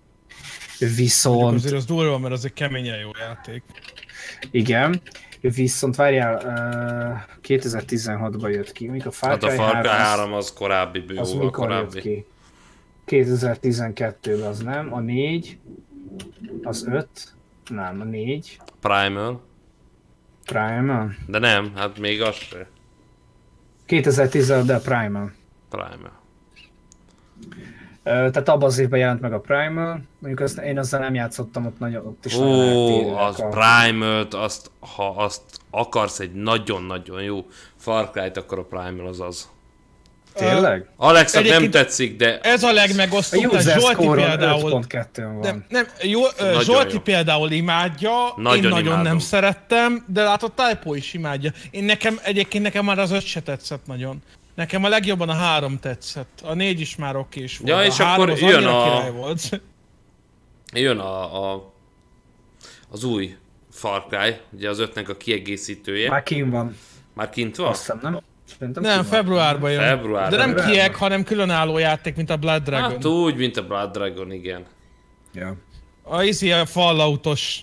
[0.79, 3.63] Mondjuk Viszont, azért az durva, mert az egy keményen jó játék.
[4.51, 5.01] igen,
[5.41, 9.93] viszont várjál, ö, 2016-ban jött ki, mikor a Far Hát a Cry Far Cry 3
[10.01, 12.01] az- 3 az korábbi, az bővóval mikor jött korábbi.
[12.01, 12.25] ki?
[13.07, 15.59] 2012-ben az nem, a 4,
[16.63, 17.07] az 5,
[17.69, 19.41] nem, a 4, Primal.
[20.45, 21.15] Primal.
[21.27, 22.67] De nem, hát még az se.
[23.85, 25.31] 2016, de a Primal.
[25.69, 26.21] Primal.
[28.03, 31.79] Tehát abban az évben jelent meg a Primal, mondjuk azt, én azzal nem játszottam, ott,
[31.79, 37.45] nagyon, ott is Ó, az a- Primal-t, azt, ha azt akarsz egy nagyon-nagyon jó
[37.75, 39.49] Far Cry-t, akkor a Primal az az.
[40.33, 40.85] Tényleg?
[40.95, 44.85] Alexnak nem tetszik, de Ez a A legmegosztóbb, user Zsolti például...
[44.89, 45.39] 5.2-n van.
[45.39, 46.99] Nem, nem, jó, Nagyon Zsolti jó.
[46.99, 49.03] például imádja, Nagyon én nagyon imádom.
[49.03, 51.51] nem szerettem, de látod, Typo is imádja.
[51.71, 54.17] Én nekem, egyébként nekem már az öt se tetszett nagyon.
[54.55, 56.41] Nekem a legjobban a három tetszett.
[56.43, 57.69] A négy is már okés volt.
[57.69, 59.61] Ja, a és három akkor az jön a- király volt.
[60.73, 61.73] jön a, a,
[62.91, 63.35] az új
[63.71, 66.09] Far Cry, ugye az ötnek a kiegészítője.
[66.09, 66.77] Már, kín van.
[67.13, 67.67] Már kint van?
[67.67, 68.19] Azt hiszem, nem?
[68.59, 69.81] Szerintem Nem, februárban jön.
[69.81, 70.29] Februárban.
[70.29, 70.73] De nem Februárban.
[70.73, 72.89] kieg, hanem különálló játék, mint a Blood Dragon.
[72.89, 74.65] Hát úgy, mint a Blood Dragon, igen.
[75.33, 75.55] Ja.
[76.03, 77.59] A izi a Falloutos,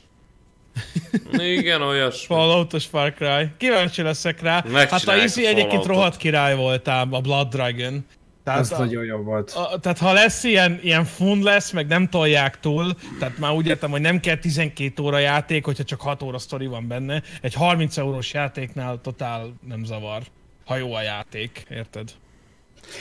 [1.32, 2.26] Igen, olyas.
[2.26, 3.48] Falloutos Far Cry.
[3.58, 4.64] Kíváncsi leszek rá.
[4.74, 8.06] Hát a izi egyébként rohadt király voltál, a Blood Dragon.
[8.44, 9.50] Tehát Az a- nagyon jó volt.
[9.50, 13.66] A, tehát ha lesz ilyen, ilyen fun lesz, meg nem tolják túl, tehát már úgy
[13.66, 17.22] értem, hogy nem kell 12 óra játék, hogyha csak 6 óra sztori van benne.
[17.40, 20.22] Egy 30 eurós játéknál totál nem zavar,
[20.70, 22.10] ha jó a játék, érted?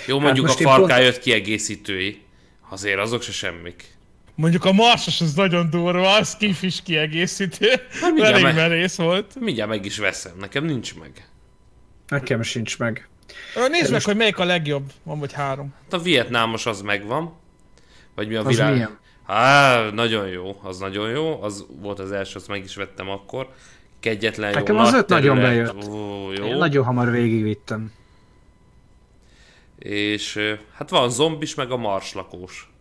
[0.08, 2.22] Jó, mondjuk most a én Far pont- Cry 5 kiegészítői.
[2.70, 3.98] Azért azok se semmik.
[4.36, 7.68] Mondjuk a Marsos az nagyon durva, az kifis kiegészítő.
[8.02, 9.36] mindjárt Elég meg- merész volt.
[9.40, 11.28] Mindjárt meg is veszem, nekem nincs meg.
[12.08, 13.08] Nekem sincs meg.
[13.56, 14.92] Ö, Nézd meg, hogy melyik a legjobb.
[15.04, 15.74] Van vagy három.
[15.84, 17.34] Hát a vietnámos az megvan.
[18.16, 18.72] Vagy mi a Az virág?
[18.74, 18.98] milyen?
[19.26, 21.42] Á, nagyon jó, az nagyon jó.
[21.42, 23.54] Az volt az első, azt meg is vettem akkor.
[24.00, 24.56] Kegyetlen jó.
[24.56, 25.88] Nekem nagy az öt nagyon bejött.
[25.89, 26.45] Ó, jó.
[26.45, 27.91] Én nagyon hamar végigvittem.
[29.80, 30.39] És
[30.74, 32.72] hát van zombis, meg a marslakós.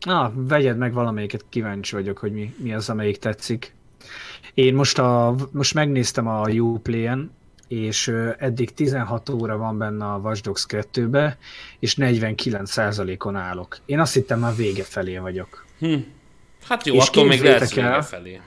[0.00, 3.74] Na, vegyed meg valamelyiket, kíváncsi vagyok, hogy mi, mi az, amelyik tetszik.
[4.54, 7.30] Én most, a, most megnéztem a Uplay-en,
[7.68, 11.38] és eddig 16 óra van benne a Watch Dogs 2-be,
[11.78, 13.78] és 49%-on állok.
[13.86, 15.64] Én azt hittem már vége felé vagyok.
[15.78, 15.94] Hm.
[16.68, 18.40] Hát jó, És attól még lesz vége el- felé.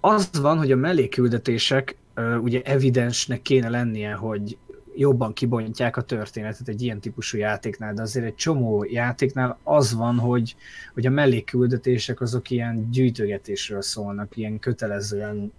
[0.00, 1.96] Az van, hogy a melléküldetések
[2.40, 4.58] ugye evidensnek kéne lennie, hogy
[4.98, 10.18] jobban kibontják a történetet egy ilyen típusú játéknál, de azért egy csomó játéknál az van,
[10.18, 10.56] hogy,
[10.94, 15.52] hogy a mellékküldetések azok ilyen gyűjtögetésről szólnak, ilyen kötelezően,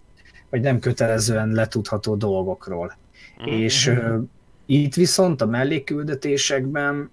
[0.50, 2.98] vagy nem kötelezően letudható dolgokról.
[3.38, 3.48] Mhm.
[3.48, 4.20] És ö,
[4.66, 7.10] itt viszont a mellékküldetésekben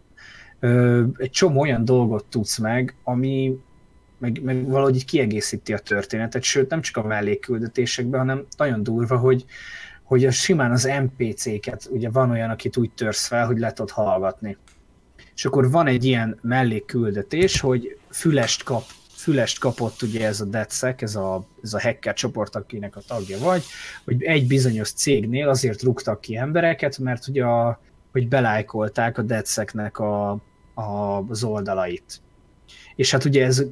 [0.61, 3.59] ö, egy csomó olyan dolgot tudsz meg, ami
[4.19, 9.17] meg, meg valahogy így kiegészíti a történetet, sőt nem csak a mellékküldetésekben, hanem nagyon durva,
[9.17, 9.45] hogy,
[10.03, 13.91] hogy a simán az NPC-ket, ugye van olyan, akit úgy törsz fel, hogy le tudod
[13.91, 14.57] hallgatni.
[15.35, 18.85] És akkor van egy ilyen mellékküldetés, hogy fülest kap,
[19.17, 23.39] fülest kapott ugye ez a DedSec, ez a, ez a hacker csoport, akinek a tagja
[23.39, 23.63] vagy,
[24.05, 27.81] hogy egy bizonyos cégnél azért rúgtak ki embereket, mert ugye a,
[28.13, 30.31] hogy belájkolták a DedSec-nek a,
[30.75, 32.21] a, az oldalait.
[32.97, 33.63] És hát ugye ez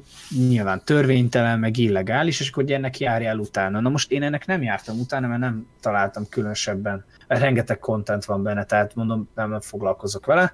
[0.47, 3.79] nyilván törvénytelen, meg illegális, és akkor ugye ennek járjál utána.
[3.79, 7.05] Na most én ennek nem jártam utána, mert nem találtam különösebben.
[7.27, 10.53] Rengeteg content van benne, tehát mondom, nem foglalkozok vele.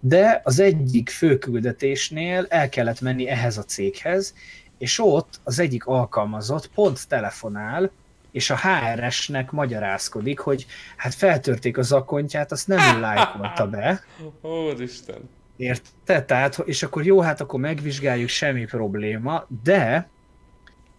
[0.00, 4.34] De az egyik főküldetésnél el kellett menni ehhez a céghez,
[4.78, 7.90] és ott az egyik alkalmazott pont telefonál,
[8.30, 14.04] és a HRS-nek magyarázkodik, hogy hát feltörték az akontját, azt nem lájkolta be,
[14.42, 15.28] Úristen.
[15.56, 16.24] Érted?
[16.24, 20.08] Tehát, és akkor jó, hát akkor megvizsgáljuk, semmi probléma, de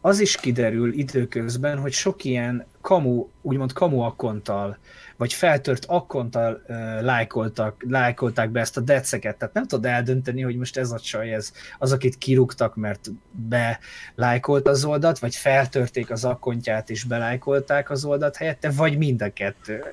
[0.06, 4.78] az is kiderül időközben, hogy sok ilyen kamu, úgymond kamu akkonttal,
[5.18, 10.56] vagy feltört akkonttal uh, lájkoltak, lájkolták be ezt a deceket, tehát nem tudod eldönteni, hogy
[10.56, 16.26] most ez a csaj, ez az, akit kirúgtak, mert belájkolt az oldalt, vagy feltörték az
[16.26, 19.84] akkontját és belájkolták az oldalt helyette, vagy mind a kettő.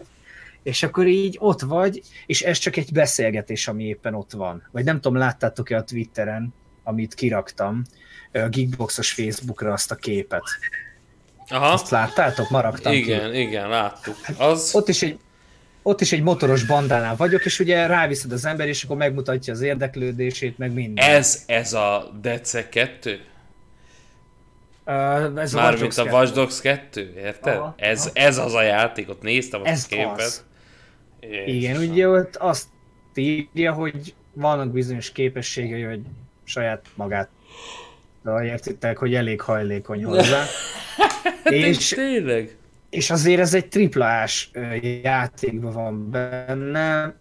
[0.62, 4.68] És akkor így ott vagy, és ez csak egy beszélgetés, ami éppen ott van.
[4.72, 6.54] Vagy nem tudom, láttátok-e a Twitteren,
[6.84, 7.84] amit kiraktam,
[8.32, 10.42] a Geekboxos Facebookra azt a képet.
[11.48, 12.50] Aha, Azt láttátok?
[12.50, 12.98] Maraktam ki.
[12.98, 14.16] igen, igen, láttuk.
[14.38, 14.70] Az...
[14.74, 15.18] Ott is egy
[15.82, 19.60] ott is egy motoros bandánál vagyok, és ugye ráviszed az ember, és akkor megmutatja az
[19.60, 21.08] érdeklődését, meg minden.
[21.08, 23.20] Ez, ez a DC 2?
[24.86, 27.56] Uh, ez a Mármint a Watch Dogs 2, érted?
[27.56, 28.10] Aha, ez, aha.
[28.12, 30.20] ez az a játék, ott néztem azt Ez a képet.
[30.20, 30.44] az.
[31.20, 31.54] Jézusom.
[31.54, 32.66] Igen, ugye ott azt
[33.14, 36.00] írja, hogy vannak bizonyos képességei, hogy
[36.44, 37.28] saját magát
[38.22, 40.44] de értitek, hogy elég hajlékony hozzá.
[41.44, 42.56] és, Tényleg?
[42.90, 44.50] és azért ez egy triplás
[45.02, 47.14] játékban van benne,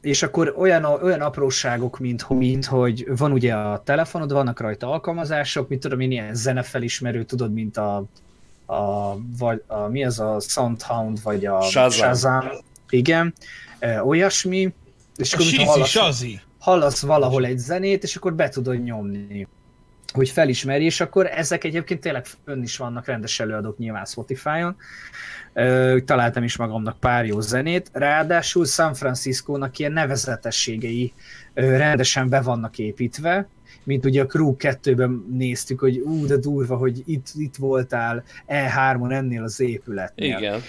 [0.00, 5.68] és akkor olyan, olyan apróságok, mint, mint hogy van ugye a telefonod, vannak rajta alkalmazások,
[5.68, 8.04] mint tudom én, ilyen zenefelismerő, tudod, mint a,
[8.66, 11.90] a, vagy a mi az a Soundhound, vagy a Shazam.
[11.90, 12.48] Shazam.
[12.96, 13.34] Igen,
[14.04, 14.74] olyasmi,
[15.16, 16.40] és akkor Sizi, hallasz, Sazi.
[16.58, 19.46] hallasz valahol egy zenét, és akkor be tudod nyomni.
[20.12, 24.76] hogy felismerj, és akkor ezek egyébként tényleg fönn is vannak rendes előadók nyilván Spotify-on.
[25.52, 31.12] Ö, találtam is magamnak pár jó zenét, ráadásul San Francisco-nak ilyen nevezetességei
[31.54, 33.48] ö, rendesen be vannak építve,
[33.84, 39.12] mint ugye a Crew 2-ben néztük, hogy ú, de durva, hogy itt, itt voltál E3-on
[39.12, 40.38] ennél az épületnél.
[40.38, 40.60] Igen.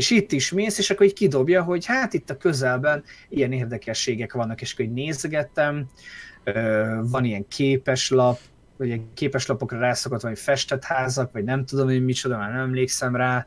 [0.00, 4.32] És itt is mész, és akkor így kidobja, hogy hát itt a közelben ilyen érdekességek
[4.32, 5.86] vannak, és akkor így nézegettem,
[7.02, 8.38] van ilyen képeslap,
[8.76, 13.16] vagy ilyen képeslapokra rászokott valami festett házak, vagy nem tudom, hogy micsoda, már nem emlékszem
[13.16, 13.44] rá,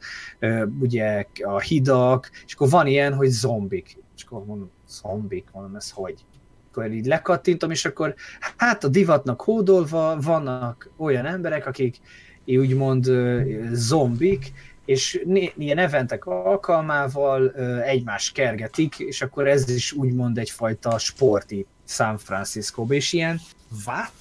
[0.79, 3.97] ugye a hidak, és akkor van ilyen, hogy zombik.
[4.17, 6.25] És akkor mondom, zombik, mondom, ez hogy?
[6.69, 8.15] Akkor így lekattintom, és akkor
[8.57, 11.99] hát a divatnak hódolva vannak olyan emberek, akik
[12.45, 13.11] úgymond
[13.71, 14.53] zombik,
[14.85, 15.23] és
[15.57, 23.13] ilyen eventek alkalmával egymást kergetik, és akkor ez is úgymond egyfajta sporti San francisco és
[23.13, 23.39] ilyen,
[23.85, 24.13] what?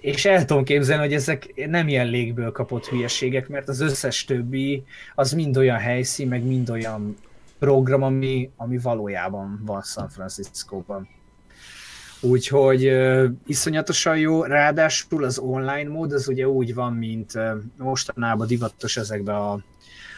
[0.00, 4.84] És el tudom képzelni, hogy ezek nem ilyen légből kapott hülyeségek, mert az összes többi
[5.14, 7.16] az mind olyan helyszín, meg mind olyan
[7.58, 11.08] program, ami, ami valójában van San Francisco-ban.
[12.24, 18.46] Úgyhogy uh, iszonyatosan jó, ráadásul az online mód az ugye úgy van, mint uh, mostanában
[18.46, 19.64] divatos ezekbe a,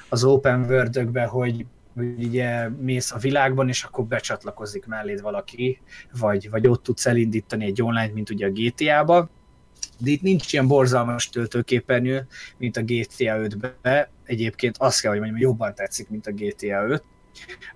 [0.09, 5.81] az open world hogy, hogy ugye mész a világban, és akkor becsatlakozik melléd valaki,
[6.19, 9.31] vagy, vagy ott tudsz elindítani egy online, mint ugye a GTA-ba.
[9.99, 12.27] De itt nincs ilyen borzalmas töltőképernyő,
[12.57, 14.11] mint a GTA 5-be.
[14.25, 17.05] Egyébként azt kell, hogy mondjam, jobban tetszik, mint a GTA 5.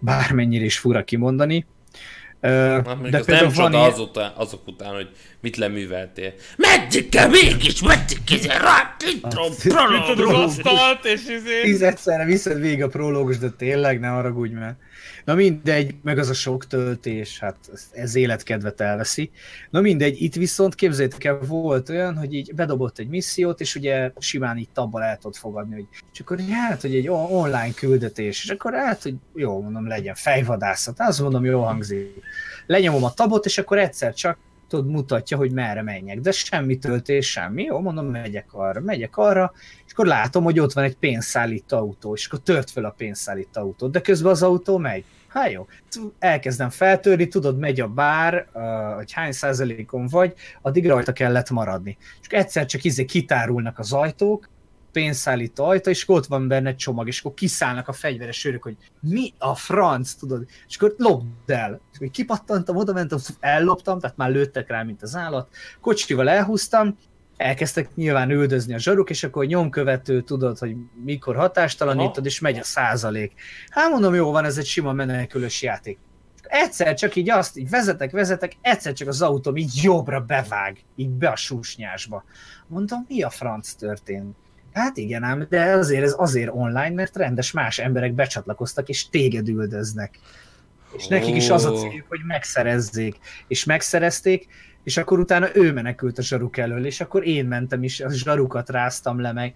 [0.00, 1.66] Bármennyire is fura kimondani.
[2.40, 5.08] Hát még de az például nem van csoda ilyen- azután, azok után, hogy
[5.40, 6.32] mit leműveltél.
[6.56, 9.58] Meddig kell mégis, meddig kell rá, intro, Mit
[10.04, 10.42] tudod, prolog.
[10.42, 11.60] asztalt, és izé...
[11.62, 14.76] Tízegyszerre viszed végig a prológus, de tényleg ne haragudj már.
[15.28, 17.56] Na mindegy, meg az a sok töltés, hát
[17.92, 19.30] ez- életkedvet elveszi.
[19.70, 24.12] Na mindegy, itt viszont képzeljétek el, volt olyan, hogy így bedobott egy missziót, és ugye
[24.18, 28.50] simán így tabban el tudod fogadni, hogy és akkor hát, hogy egy online küldetés, és
[28.50, 32.22] akkor hát, hogy jó, mondom, legyen fejvadászat, azt mondom, jó hangzik.
[32.66, 37.30] Lenyomom a tabot, és akkor egyszer csak tudod, mutatja, hogy merre menjek, de semmi töltés,
[37.30, 39.52] semmi, jó, mondom, megyek arra, megyek arra,
[39.86, 43.60] és akkor látom, hogy ott van egy pénzszállító autó, és akkor tört fel a pénzszállító
[43.60, 45.04] autót, de közben az autó megy.
[45.28, 45.66] Hát jó,
[46.18, 48.48] elkezdem feltörni, tudod, megy a bár,
[48.96, 51.96] hogy hány százalékon vagy, addig rajta kellett maradni.
[52.20, 54.48] És egyszer csak izé kitárulnak az ajtók,
[54.92, 58.76] pénzszállító ajtó, és ott van benne egy csomag, és akkor kiszállnak a fegyveres őrök, hogy
[59.00, 61.80] mi a franc, tudod, és akkor lopd el.
[61.98, 65.48] És kipattantam, oda mentem, elloptam, tehát már lőttek rá, mint az állat,
[65.80, 66.96] kocsival elhúztam,
[67.38, 72.64] elkezdtek nyilván üldözni a zsaruk, és akkor nyomkövető tudod, hogy mikor hatástalanítod, és megy a
[72.64, 73.32] százalék.
[73.68, 75.98] Hát mondom, jó van, ez egy sima menekülős játék.
[76.42, 81.08] Egyszer csak így azt, így vezetek, vezetek, egyszer csak az autóm így jobbra bevág, így
[81.10, 82.24] be a susnyásba.
[82.66, 84.36] Mondom, mi a franc történt?
[84.72, 89.48] Hát igen ám, de azért ez azért online, mert rendes más emberek becsatlakoztak, és téged
[89.48, 90.18] üldöznek.
[90.96, 93.16] És nekik is az a céljuk, hogy megszerezzék.
[93.48, 94.46] És megszerezték,
[94.88, 98.70] és akkor utána ő menekült a zsaruk elől, és akkor én mentem is, a zsarukat
[98.70, 99.54] ráztam le meg.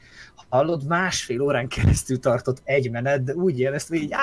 [0.49, 4.15] Hallod, másfél órán keresztül tartott egy menet, de úgy éreztem, hogy így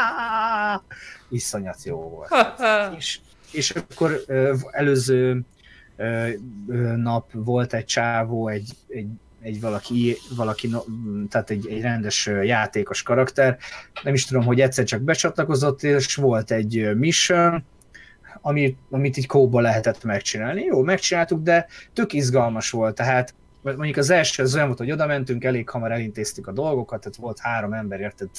[1.30, 2.30] iszonyat jó volt.
[2.98, 3.20] és,
[3.52, 4.24] és akkor
[4.72, 5.42] előző
[6.96, 9.08] nap volt egy csávó, egy, egy,
[9.42, 10.70] egy valaki, valaki,
[11.30, 13.58] tehát egy, egy rendes játékos karakter,
[14.04, 17.64] nem is tudom, hogy egyszer csak becsatlakozott, és volt egy mission,
[18.42, 20.62] amit, amit így kóba lehetett megcsinálni.
[20.62, 25.06] Jó, megcsináltuk, de tök izgalmas volt, tehát mondjuk az első az olyan volt, hogy oda
[25.06, 28.30] mentünk, elég hamar elintéztük a dolgokat, tehát volt három ember, érted,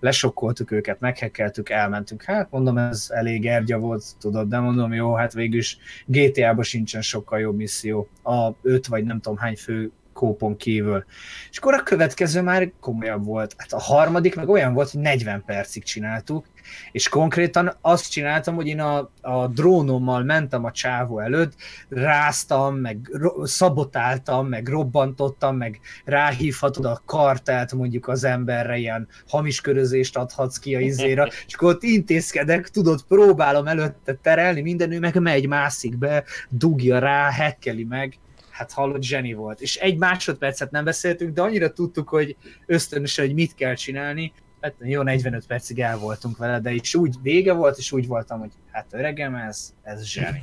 [0.00, 2.22] lesokkoltuk őket, meghekkeltük, elmentünk.
[2.22, 7.02] Hát mondom, ez elég ergya volt, tudod, de mondom, jó, hát végül is GTA-ban sincsen
[7.02, 8.08] sokkal jobb misszió.
[8.22, 11.04] A öt vagy nem tudom hány fő kópon kívül.
[11.50, 13.54] És akkor a következő már komolyabb volt.
[13.56, 16.46] Hát a harmadik meg olyan volt, hogy 40 percig csináltuk,
[16.92, 21.52] és konkrétan azt csináltam, hogy én a, a drónommal mentem a csávó előtt,
[21.88, 29.60] ráztam, meg ro- szabotáltam, meg robbantottam, meg ráhívhatod a kartelt mondjuk az emberre, ilyen hamis
[29.60, 34.98] körözést adhatsz ki a izéra, és akkor ott intézkedek, tudod, próbálom előtte terelni, minden ő
[34.98, 38.18] meg megy, mászik be, dugja rá, hekkeli meg,
[38.50, 39.60] hát hallott, zseni volt.
[39.60, 44.74] És egy másodpercet nem beszéltünk, de annyira tudtuk, hogy ösztönösen, hogy mit kell csinálni, hát
[44.78, 48.50] jó 45 percig el voltunk vele, de is úgy vége volt, és úgy voltam, hogy
[48.70, 50.42] hát öregem, ez, ez zseni.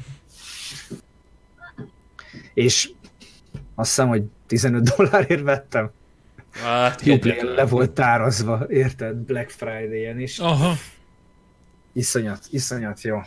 [2.53, 2.91] És
[3.75, 5.91] azt hiszem, hogy 15 dollárért vettem.
[6.51, 7.01] Hát,
[7.41, 9.15] le volt tárazva, érted?
[9.15, 10.39] Black Friday-en is.
[10.39, 10.73] Aha.
[11.93, 13.21] Iszonyat, iszonyat jó.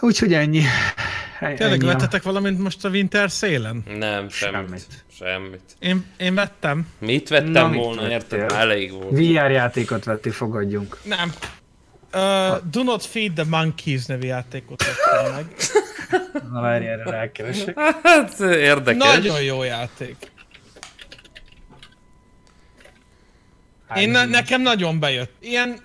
[0.00, 0.62] Úgyhogy ennyi.
[1.40, 3.82] Tényleg a- vettetek valamint most a Winter szélen?
[3.98, 4.66] Nem, semmit.
[4.68, 4.86] Semmit.
[5.18, 5.76] Semmit.
[5.78, 6.88] Én, én vettem.
[6.98, 8.40] Mit vettem Na, mit volna, érted?
[8.40, 8.56] vettél?
[8.58, 9.10] Elég volt.
[9.10, 10.98] VR játékot vettél, fogadjunk.
[11.02, 11.32] Nem.
[12.14, 15.44] Uh, Do Not Feed the Monkeys nevű játékot vettem meg.
[16.52, 17.78] Na várj, erre rákeresek.
[18.02, 19.14] Hát érdekes.
[19.14, 20.16] Nagyon jó játék.
[23.96, 25.32] Én ne, nekem nagyon bejött.
[25.40, 25.78] Ilyen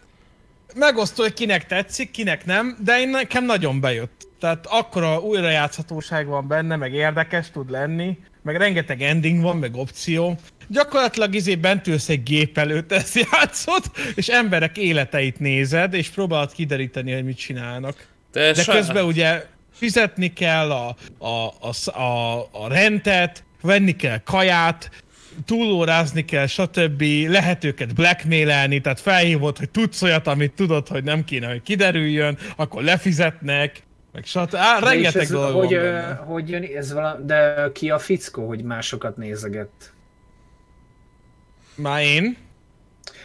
[0.76, 4.28] megosztó, hogy kinek tetszik, kinek nem, de én nekem nagyon bejött.
[4.42, 10.40] Tehát akkora újrajátszhatóság van benne, meg érdekes tud lenni, meg rengeteg ending van, meg opció.
[10.68, 13.84] Gyakorlatilag izé bent ülsz egy gép előtt, ezt játszod,
[14.16, 18.08] és emberek életeit nézed, és próbálod kideríteni, hogy mit csinálnak.
[18.32, 24.90] De, De közben ugye fizetni kell a, a, a, a, a rentet, venni kell kaját,
[25.46, 27.04] túlórázni kell, stb.
[27.28, 32.38] Lehet őket blackmailelni, tehát felhívod, hogy tudsz olyat, amit tudod, hogy nem kéne, hogy kiderüljön,
[32.56, 34.56] akkor lefizetnek, meg stb.
[34.56, 38.00] Á, De és rengeteg ez, dolog hogy, van hogy jön, ez vala, de ki a
[38.00, 39.94] fickó, hogy másokat nézegett?
[41.76, 42.38] Már én?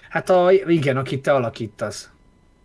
[0.08, 2.10] Hát a, igen, akit te alakítasz.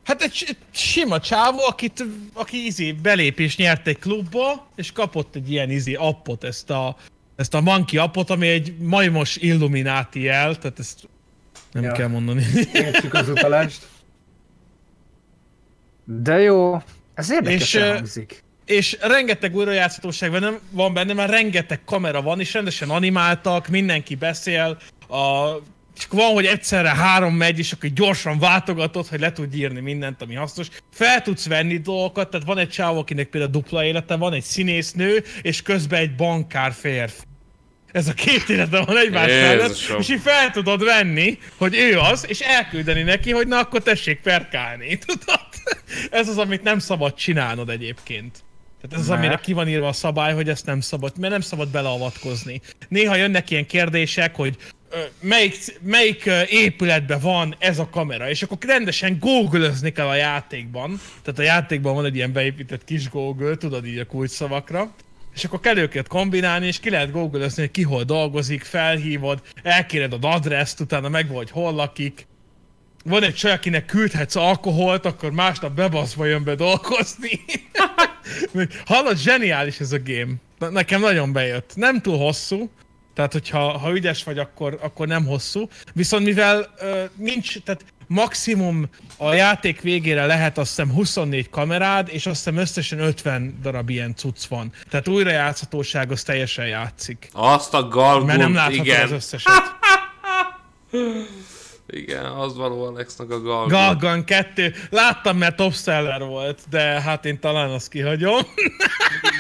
[0.04, 2.04] Hát egy, sima csávó, akit,
[2.34, 6.96] aki izé belép és nyert egy klubba, és kapott egy ilyen izé appot, ezt a,
[7.36, 11.10] ezt a Monkey appot, ami egy majmos Illuminati jel, tehát ezt
[11.72, 11.92] nem ja.
[11.92, 12.44] kell mondani.
[12.74, 13.88] Értjük az utalást.
[16.04, 16.82] De jó,
[17.22, 18.44] ez érdekes És, hangzik.
[18.66, 25.56] és rengeteg újrajátszhatóság van benne, mert rengeteg kamera van, és rendesen animáltak, mindenki beszél, a,
[26.06, 30.22] akkor van, hogy egyszerre három megy, és akkor gyorsan váltogatod, hogy le tudj írni mindent,
[30.22, 30.68] ami hasznos.
[30.92, 35.24] Fel tudsz venni dolgokat, tehát van egy csávó, akinek például dupla élete, van egy színésznő,
[35.42, 37.22] és közben egy bankár férfi.
[37.92, 42.26] Ez a két élete van egymás mellett, és így fel tudod venni, hogy ő az,
[42.28, 45.40] és elküldeni neki, hogy na akkor tessék perkálni, tudod?
[46.12, 48.44] Ez az, amit nem szabad csinálnod egyébként.
[48.82, 51.42] Tehát ez az, amire ki van írva a szabály, hogy ezt nem szabad, mert nem
[51.42, 52.62] szabad beleavatkozni.
[52.88, 54.58] Néha jönnek ilyen kérdések, hogy
[54.90, 60.16] ö, melyik, melyik ö, épületben van ez a kamera, és akkor rendesen googlözni kell a
[60.16, 61.00] játékban.
[61.22, 64.94] Tehát a játékban van egy ilyen beépített kis Google, tudod így a kulcsszavakra.
[65.34, 70.14] És akkor kell őket kombinálni, és ki lehet googlözni, hogy ki hol dolgozik, felhívod, elkéred
[70.14, 72.28] az adresszt, utána megvan, hogy hol lakik.
[73.04, 77.40] Van egy csaj, akinek küldhetsz alkoholt, akkor másnap bebaszva jön be dolgozni.
[78.86, 80.34] Hallod, zseniális ez a game.
[80.60, 81.72] Na- Nekem nagyon bejött.
[81.76, 82.70] Nem túl hosszú,
[83.14, 85.70] tehát hogyha ha ügyes vagy, akkor, akkor nem hosszú.
[85.94, 92.26] Viszont mivel ö, nincs, tehát maximum a játék végére lehet azt hiszem 24 kamerád, és
[92.26, 94.72] azt hiszem összesen 50 darab ilyen cucc van.
[94.90, 97.30] Tehát újrajátszhatóság az teljesen játszik.
[97.32, 99.04] Azt a galgunt, Mert nem láthatod igen.
[99.04, 99.54] az összeset.
[101.94, 103.72] Igen, az való Alexnak a galgunt.
[103.72, 104.74] Galgan 2.
[104.90, 108.38] Láttam, mert top seller volt, de hát én talán azt kihagyom.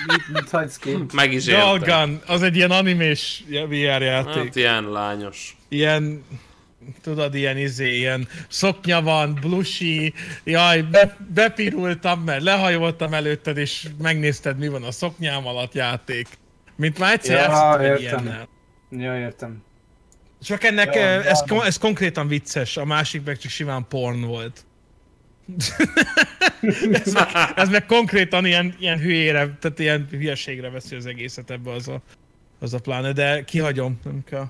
[0.07, 0.97] Mit, mit hagysz ki?
[1.13, 1.63] Meg is értem.
[1.65, 4.43] Galgan, az egy ilyen animés VR játék.
[4.43, 5.57] Hát ilyen lányos.
[5.69, 6.23] Ilyen,
[7.01, 14.57] tudod, ilyen izé, ilyen szoknya van, blushi, jaj, be, bepirultam, mert lehajoltam előtted, és megnézted,
[14.57, 16.27] mi van a szoknyám alatt játék.
[16.75, 17.97] Mint már egyszer Ja, értem.
[18.01, 18.47] ilyennel.
[18.89, 19.63] Ja, értem.
[20.41, 21.55] Csak ennek, Ja, ez, ja.
[21.55, 24.65] kon- ez konkrétan vicces, a másik meg csak simán porn volt.
[26.91, 31.71] ez, meg, ez meg konkrétan ilyen, ilyen hülyére, tehát ilyen hülyeségre veszi az egészet ebbe
[31.71, 32.01] az a,
[32.59, 34.49] az a pláne, de kihagyom, nem kell.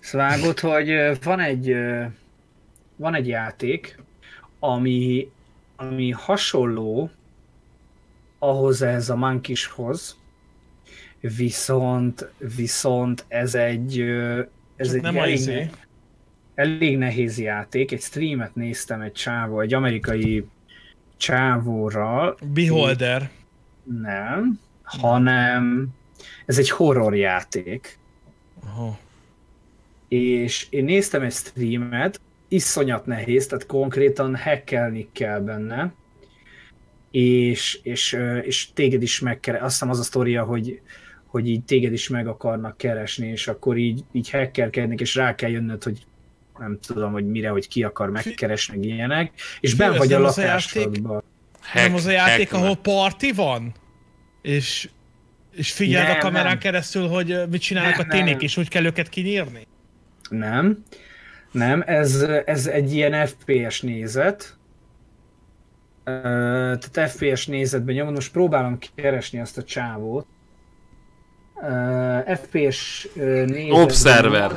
[0.00, 1.76] Szvágod, hogy van egy,
[2.96, 3.98] van egy játék,
[4.58, 5.30] ami,
[5.76, 7.10] ami hasonló
[8.38, 10.16] ahhoz ez a Mankishoz,
[11.20, 14.04] viszont, viszont ez egy,
[14.82, 15.70] ez Csak egy nem elég, izé.
[16.54, 17.92] elég nehéz játék.
[17.92, 20.46] Egy streamet néztem egy csávó, egy amerikai
[21.16, 23.30] csávóral, Beholder.
[24.00, 25.88] nem, hanem
[26.46, 27.98] ez egy horror játék.
[28.64, 28.98] Aha.
[30.08, 35.92] és én néztem egy streamet, iszonyat nehéz, tehát konkrétan hackelni kell benne,
[37.10, 40.80] és, és, és téged is megkeres, azt hiszem az a sztoria, hogy,
[41.32, 45.50] hogy így téged is meg akarnak keresni, és akkor így, így hackerkednek, és rá kell
[45.50, 46.06] jönnöd, hogy
[46.58, 51.22] nem tudom, hogy mire, hogy ki akar megkeresni, meg ilyenek, és ben vagy a lakásodban.
[51.74, 53.74] Nem az a játék, hack- ahol parti van?
[54.42, 54.88] És,
[55.52, 56.58] és figyeld Nem, a kamerán nem.
[56.58, 58.38] keresztül, hogy mit csinálnak Nem, a nem.
[58.38, 59.66] és úgy kell őket kinyírni?
[60.28, 60.84] Nem,
[61.52, 64.56] nem, ez, ez egy ilyen FPS nézet.
[66.04, 70.26] Tehát FPS nézetben nyomod, most próbálom keresni azt a csávót.
[71.62, 74.50] Ö, FPS ö, nézetben Observer.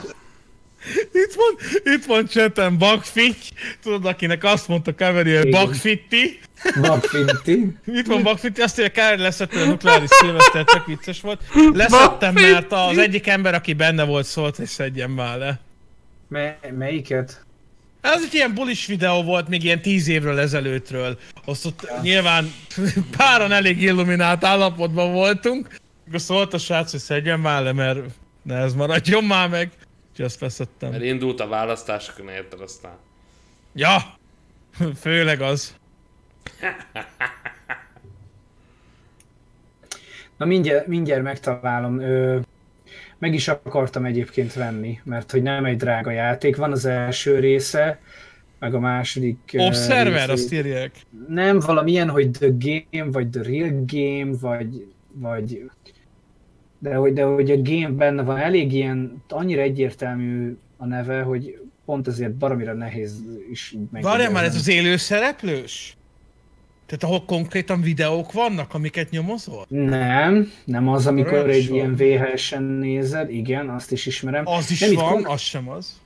[1.12, 3.50] Itt van, itt van chaten Bakfitty,
[3.84, 5.50] tudod, akinek azt mondta Keveri, hogy.
[5.50, 6.40] Bakfitti.
[6.82, 7.76] Magfinti.
[7.86, 11.42] Itt van Bakfitti, azt mondja, Keveri leszette a nukleáris szilveszter, csak vicces volt.
[11.74, 15.60] Leszettem, mert az egyik ember, aki benne volt, szólt, hogy szedjem már le.
[16.28, 17.46] Me- melyiket?
[18.02, 21.18] Ez egy ilyen bulis videó volt még ilyen tíz évről ezelőttről.
[21.46, 22.54] Azt ott nyilván
[23.18, 25.68] páran elég illuminált állapotban voltunk.
[26.08, 28.00] Akkor szólt a srác, hogy szedjen már le, mert
[28.42, 29.72] ne ez maradjon már meg.
[30.10, 30.90] Úgyhogy azt veszettem.
[30.90, 32.98] Mert indult a választásokon, érted aztán.
[33.74, 33.98] Ja!
[35.00, 35.76] Főleg az.
[40.38, 42.00] Na mindjárt, mindjárt megtalálom.
[42.00, 42.40] Ö,
[43.18, 46.56] meg is akartam egyébként venni, mert hogy nem egy drága játék.
[46.56, 48.00] Van az első része,
[48.60, 50.92] meg a második Observer, azt írják.
[51.28, 55.70] Nem, valamilyen, hogy The Game, vagy The Real Game, vagy, vagy
[56.86, 61.60] de hogy, de hogy a game benne van, elég ilyen, annyira egyértelmű a neve, hogy
[61.86, 63.22] pont ezért baromira nehéz
[63.52, 65.98] is így Várjál már, ez az élő szereplős?
[66.86, 69.66] Tehát ahol konkrétan videók vannak, amiket nyomozol?
[69.70, 74.48] Nem, nem az, amikor is egy ilyen VHS-en nézed, igen, azt is ismerem.
[74.48, 76.02] Az is nem, itt van, kon- az sem az.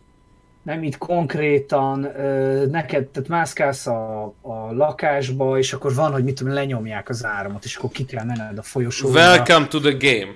[0.64, 6.36] nem itt konkrétan ö, neked, tehát mászkálsz a, a lakásba, és akkor van, hogy mit
[6.36, 9.14] tudom, lenyomják az áramot, és akkor ki kell menned a folyosóra.
[9.14, 10.32] Welcome to the game.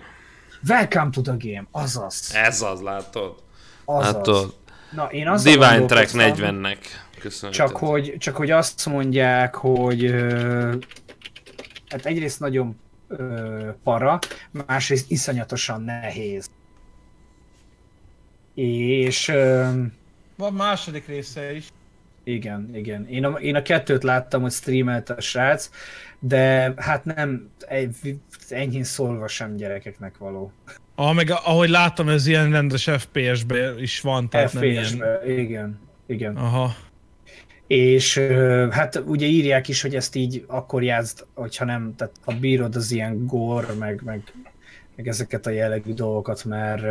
[0.68, 2.32] Welcome to the game, azaz.
[2.36, 3.36] Ez az, látod?
[3.86, 4.14] azaz.
[4.14, 4.56] Látod?
[4.92, 6.78] Na, én azt Divine Track 40-nek.
[7.20, 7.54] Köszönöm.
[7.54, 10.76] Csak hogy, csak hogy azt mondják, hogy ö,
[11.90, 14.20] hát egyrészt nagyon ö, para,
[14.66, 16.50] másrészt iszonyatosan nehéz.
[18.54, 19.70] És ö,
[20.38, 21.68] Van második része is.
[22.24, 23.08] igen, igen.
[23.08, 25.70] Én a, én a kettőt láttam, hogy streamelt a srác,
[26.26, 28.20] de hát nem, egy-
[28.50, 30.52] enyhén szólva sem gyerekeknek való.
[30.96, 34.84] Ah, meg ahogy láttam, ez ilyen rendes FPS-ben is van, tehát nem ilyen...
[34.84, 36.36] FPS-be, igen, igen.
[36.36, 36.76] Aha.
[37.68, 38.18] És
[38.70, 42.92] hát ugye írják is, hogy ezt így akkor játszd, hogyha nem, tehát ha bírod az
[42.92, 44.22] ilyen gore, meg, meg,
[44.96, 46.82] meg ezeket a jellegű dolgokat, mert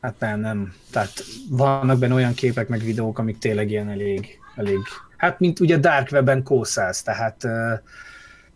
[0.00, 0.74] hát nem, nem.
[0.90, 1.12] Tehát
[1.50, 4.78] vannak benne olyan képek, meg videók, amik tényleg ilyen elég, elég
[5.16, 7.74] hát mint ugye Dark Web-en kószálsz, tehát ö,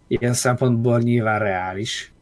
[0.09, 2.13] ilyen szempontból nyilván reális.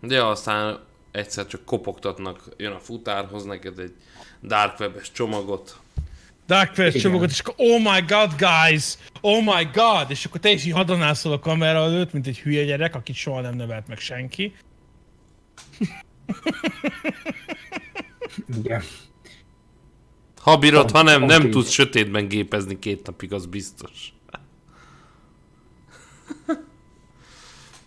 [0.00, 0.78] De aztán
[1.10, 3.94] egyszer csak kopogtatnak, jön a futárhoz neked egy
[4.42, 5.76] dark webes csomagot.
[6.46, 6.90] Dark Igen.
[6.90, 8.94] csomagot, és akkor oh my god, guys!
[9.20, 10.06] Oh my god!
[10.08, 13.40] És akkor te is így hadonászol a kamera előtt, mint egy hülye gyerek, akit soha
[13.40, 14.54] nem nevelt meg senki.
[18.58, 18.82] Igen.
[20.46, 24.12] Ha bírod, ha nem, nem tudsz sötétben gépezni két napig, az biztos.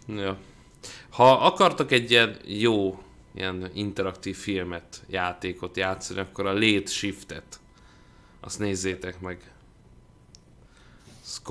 [0.08, 0.38] ja.
[1.10, 3.04] Ha akartok egy ilyen jó,
[3.36, 7.60] ilyen interaktív filmet, játékot játszani, akkor a Late Shiftet,
[8.40, 9.52] azt nézzétek meg.
[11.22, 11.42] Ez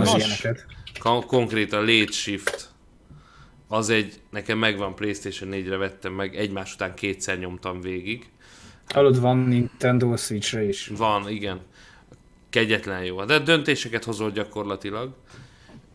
[0.00, 0.16] az Most.
[0.16, 0.66] ilyeneket.
[0.98, 2.70] Kon- konkrétan Late Shift.
[3.68, 8.31] Az egy, nekem megvan Playstation 4-re vettem meg, egymás után kétszer nyomtam végig.
[8.92, 10.90] Hallod, van Nintendo Switch-re is.
[10.96, 11.60] Van, igen.
[12.50, 13.24] Kegyetlen jó.
[13.24, 15.14] De döntéseket hozol gyakorlatilag.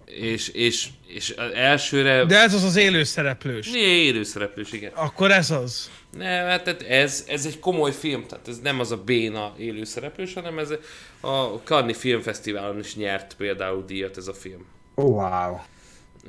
[0.05, 2.25] És, és, és az elsőre...
[2.25, 3.71] De ez az az élő szereplős.
[3.71, 4.91] Né, élőszereplős, igen.
[4.95, 5.91] Akkor ez az.
[6.17, 10.59] Ne, hát ez, ez egy komoly film, tehát ez nem az a béna élőszereplős, hanem
[10.59, 10.73] ez
[11.19, 14.65] a Cannes Filmfesztiválon is nyert például díjat ez a film.
[14.95, 15.57] Oh, wow.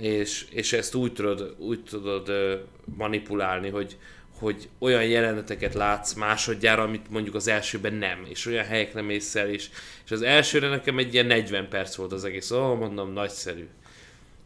[0.00, 2.30] és, és ezt úgy tudod, úgy tudod
[2.96, 3.96] manipulálni, hogy,
[4.38, 9.48] hogy olyan jeleneteket látsz másodjára, amit mondjuk az elsőben nem, és olyan helyekre mész el,
[9.48, 9.68] és,
[10.04, 13.68] és az elsőre nekem egy ilyen 40 perc volt az egész, ó, mondom, nagyszerű.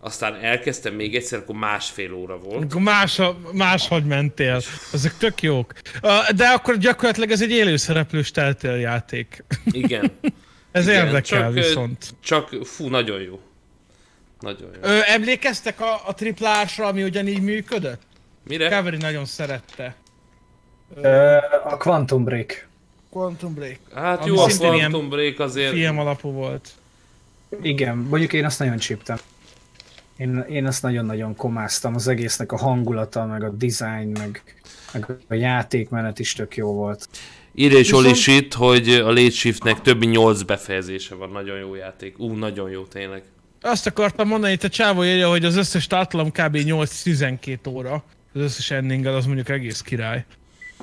[0.00, 2.64] Aztán elkezdtem még egyszer, akkor másfél óra volt.
[2.64, 3.20] Akkor más,
[3.52, 4.62] máshogy mentél.
[4.92, 5.72] Ezek tök jók.
[6.36, 9.44] De akkor gyakorlatilag ez egy élő szereplős teltél játék.
[9.64, 10.10] Igen.
[10.72, 12.14] Ez Igen, érdekel csak, viszont.
[12.20, 13.40] Csak, fú, nagyon jó.
[14.40, 14.80] Nagyon jó.
[14.80, 18.02] Ö, emlékeztek a, a triplásra, ami ugyanígy működött?
[18.48, 18.68] Mire?
[18.68, 19.94] Kaveri nagyon szerette.
[21.64, 22.66] A Quantum Break.
[23.10, 23.78] Quantum Break.
[23.94, 25.72] Hát jó, a Quantum Break azért...
[25.72, 26.68] Film alapú volt.
[27.62, 29.18] Igen, mondjuk én azt nagyon csíptem.
[30.16, 34.42] Én, én azt nagyon-nagyon komáztam, az egésznek a hangulata, meg a design, meg,
[34.92, 37.08] meg a játékmenet is tök jó volt.
[37.54, 41.74] Írja is Viszont- Shit, hogy a Late Shiftnek több mint 8 befejezése van, nagyon jó
[41.74, 42.18] játék.
[42.18, 43.22] Ú, nagyon jó tényleg.
[43.60, 46.56] Azt akartam mondani, itt a csávó írja, hogy az összes tartalom kb.
[46.56, 48.04] 8-12 óra.
[48.34, 50.24] Az összes ending az mondjuk egész király.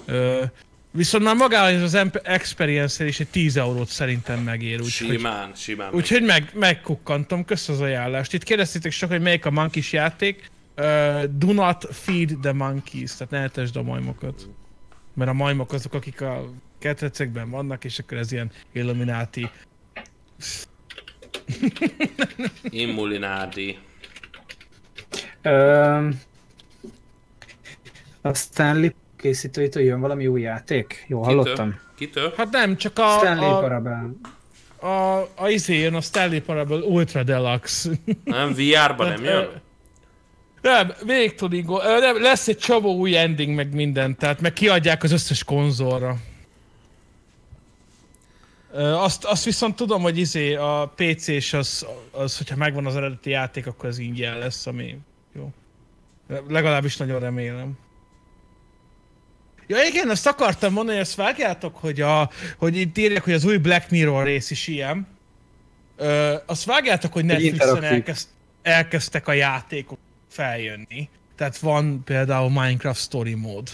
[0.05, 0.43] Ö,
[0.91, 4.81] viszont már magához az experience is egy 10 eurót szerintem megér.
[4.81, 5.93] Úgyhogy, Simán, simán.
[5.93, 8.33] úgyhogy meg, megkukkantom, kösz az ajánlást.
[8.33, 10.49] Itt kérdeztétek csak, hogy melyik a Monkeys játék.
[10.77, 14.47] Uh, do not feed the monkeys, tehát ne etesd a majmokat.
[15.13, 19.49] mert a majmok azok, akik a ketrecekben vannak, és akkor ez ilyen Illuminati.
[22.69, 23.77] Immulinádi.
[25.41, 26.19] Öm,
[28.21, 31.05] a Stanley készítőitől jön valami új játék?
[31.07, 31.79] Jó, hallottam?
[31.95, 32.33] Kitől?
[32.37, 34.15] Hát nem, csak a, Stanley a, Parabel.
[34.79, 37.89] a, a izé jön a Stanley Parable Ultra Deluxe.
[38.23, 39.49] Nem, VR-ba nem jön?
[40.61, 45.43] Nem, végtuding, nem, lesz egy csomó új ending, meg minden, tehát meg kiadják az összes
[45.43, 46.15] konzolra.
[48.73, 53.67] Azt, azt viszont tudom, hogy izé a PC-s az, az, hogyha megvan az eredeti játék,
[53.67, 54.97] akkor az ingyen lesz, ami
[55.35, 55.49] jó.
[56.47, 57.77] Legalábbis nagyon remélem.
[59.71, 63.45] Ja igen, azt akartam mondani, hogy ezt vágjátok, hogy, a, hogy itt írják, hogy az
[63.45, 65.07] új Black Mirror rész is ilyen.
[65.97, 68.27] Ö, azt vágjátok, hogy Netflixen elkezd,
[68.61, 69.97] elkezdtek a játékok
[70.29, 71.09] feljönni.
[71.35, 73.69] Tehát van például Minecraft Story mód,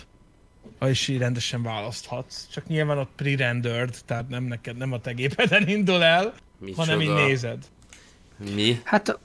[0.80, 2.48] ha is így rendesen választhatsz.
[2.52, 6.82] Csak nyilván ott pre-rendered, tehát nem neked, nem a te gépeden indul el, Micsoda?
[6.82, 7.58] hanem így nézed.
[8.54, 8.82] Mi?
[8.84, 9.20] Hát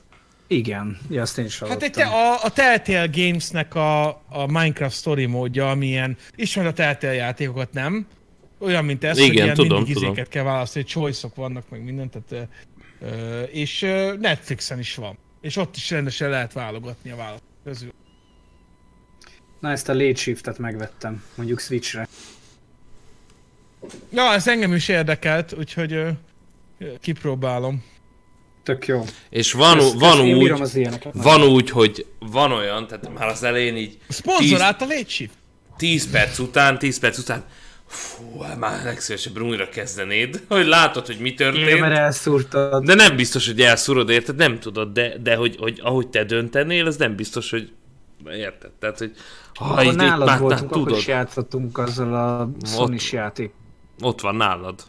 [0.52, 1.86] igen, ja, azt én is Hát hallottam.
[1.88, 7.14] egy te, a, a Telltale Gamesnek a, a Minecraft Story módja, amilyen, ismered a Telltale
[7.14, 8.06] játékokat, nem?
[8.58, 10.24] Olyan, mint ez, hogy Igen, ilyen tudom, mindig tudom.
[10.28, 12.48] kell választani, choice-ok vannak, meg minden, tehát,
[13.00, 15.18] ö, és ö, Netflixen is van.
[15.40, 17.92] És ott is rendesen lehet válogatni a választók közül.
[19.60, 22.08] Na ezt a Late Shiftet megvettem, mondjuk Switchre.
[24.12, 26.10] Ja, ez engem is érdekelt, úgyhogy ö,
[27.00, 27.84] kipróbálom.
[28.70, 29.04] Tök jó.
[29.30, 31.12] És van, Kösz- van kösz, én úgy, az ilyeneket.
[31.16, 35.34] van úgy, hogy van olyan, tehát már az elején így Szponzorált a Late Shift.
[35.76, 37.44] 10 perc után, 10 perc után,
[37.86, 41.80] fú, hát már legszívesebben újra kezdenéd, hogy látod, hogy mi Én, történt.
[41.80, 42.84] mert elszúrtad.
[42.84, 44.36] De nem biztos, hogy elszúrod, érted?
[44.36, 47.72] Nem tudod, de, de hogy, hogy ahogy te döntenél, az nem biztos, hogy
[48.30, 48.70] érted?
[48.78, 49.12] Tehát, hogy
[49.54, 52.98] ha Ahol itt, itt nálad már, voltunk, már akkor tudod, is játszottunk azzal a sony
[53.10, 53.52] játék.
[54.00, 54.82] ott van nálad.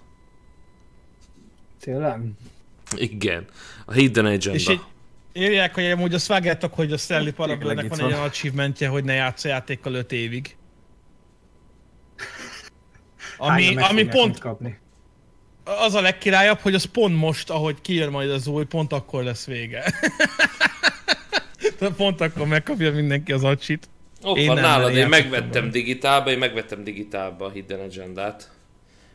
[1.79, 2.21] Tényleg?
[2.95, 3.45] Igen.
[3.85, 4.59] A Hidden Agenda.
[4.59, 4.81] És egy,
[5.33, 8.07] írják, hogy amúgy azt vágjátok, hogy a Stanley Parable-nek itt van van.
[8.07, 10.55] egy olyan achievementje, hogy ne játsz a játékkal 5 évig.
[13.37, 14.79] Ami, ami pont kapni?
[15.63, 19.45] az a legkirályabb, hogy az pont most, ahogy kijön majd az új, pont akkor lesz
[19.45, 19.93] vége.
[21.77, 23.89] Tehát pont akkor megkapja mindenki az acsit.
[24.21, 28.51] Ott van nálad, én megvettem digitálba, én megvettem digitálba a Hidden Agendát.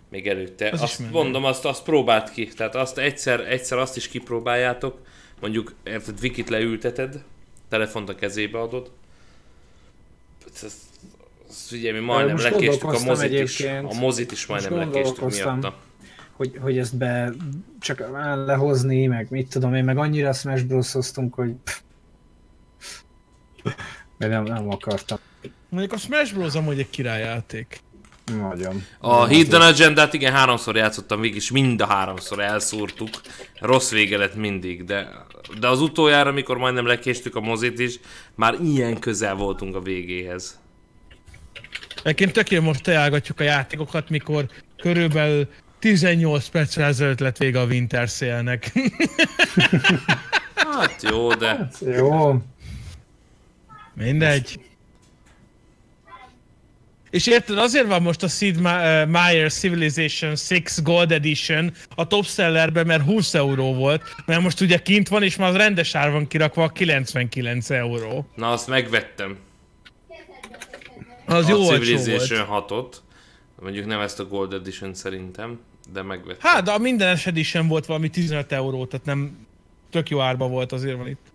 [0.08, 0.68] Még előtte.
[0.70, 2.46] Az azt mondom, azt, azt próbált ki.
[2.46, 5.00] Tehát azt egyszer, egyszer azt is kipróbáljátok.
[5.40, 7.22] Mondjuk, érted, Vikit leülteted,
[7.68, 8.90] telefont a kezébe adod.
[10.46, 10.76] Ezt, ezt,
[11.48, 13.60] ezt ugye mi majdnem lekéstük a mozit is.
[13.60, 15.76] A mozit is majdnem Most lekéstük miatta.
[16.32, 17.32] Hogy, hogy ezt be
[17.80, 17.98] csak
[18.46, 20.94] lehozni, meg mit tudom én, meg annyira Smash bros
[21.30, 21.54] hogy
[24.18, 25.18] de nem, nem akartam.
[25.68, 26.54] Mondjuk a Smash Bros.
[26.54, 27.80] amúgy egy királyjáték.
[28.34, 28.84] Nagyon.
[28.98, 33.08] A Hidden Agendát igen, háromszor játszottam végig, és mind a háromszor elszúrtuk.
[33.60, 35.08] Rossz vége lett mindig, de,
[35.60, 38.00] de az utoljára, amikor majdnem lekéstük a mozit is,
[38.34, 40.60] már ilyen közel voltunk a végéhez.
[42.02, 44.46] Egyébként tök jó, most ajánlgatjuk a játékokat, mikor
[44.76, 45.48] körülbelül
[45.78, 48.72] 18 perccel ezelőtt lett vége a Winter Sale-nek.
[50.54, 52.42] Hát jó, de Jó.
[53.94, 54.60] Mindegy.
[57.16, 58.62] És érted, azért van most a Sid uh,
[59.06, 64.78] Meier Civilization 6 Gold Edition a top sellerben, mert 20 euró volt, mert most ugye
[64.78, 68.26] kint van, és már az rendes ár van kirakva a 99 euró.
[68.34, 69.36] na azt megvettem.
[71.26, 71.64] Az a jó.
[71.64, 72.94] Civilization 6-ot.
[73.60, 75.60] Mondjuk nem ezt a Gold Edition szerintem,
[75.92, 76.50] de megvettem.
[76.50, 79.46] Hát, de a minden edition volt valami 15 euró, tehát nem
[79.90, 81.26] tök jó árba volt, azért van itt.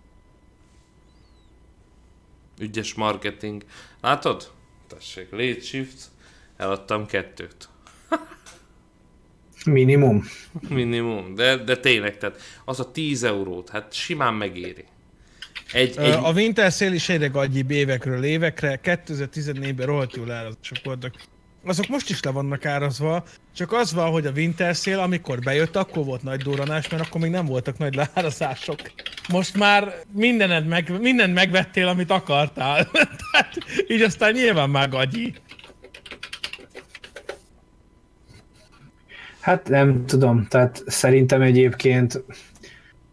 [2.58, 3.64] Ügyes marketing.
[4.00, 4.50] Látod?
[4.94, 6.10] Tessék, Late Shift.
[6.56, 7.68] Eladtam kettőt.
[9.64, 10.24] Minimum.
[10.68, 11.34] Minimum.
[11.34, 14.84] De, de tényleg, tehát az a 10 eurót, hát simán megéri.
[15.72, 21.14] Egy, egy, A Winter Sale is egyre gagyibb évekről évekre, 2014-ben rohadt jól árazások voltak.
[21.64, 23.24] Azok most is le vannak árazva,
[23.54, 27.30] csak az van, hogy a Winter amikor bejött, akkor volt nagy duranás, mert akkor még
[27.30, 28.80] nem voltak nagy leárazások.
[29.28, 32.90] Most már mindened meg, mindent megvettél, amit akartál.
[33.32, 33.58] Tehát
[33.88, 35.34] így aztán nyilván már gagyi.
[39.40, 42.24] Hát nem tudom, tehát szerintem egyébként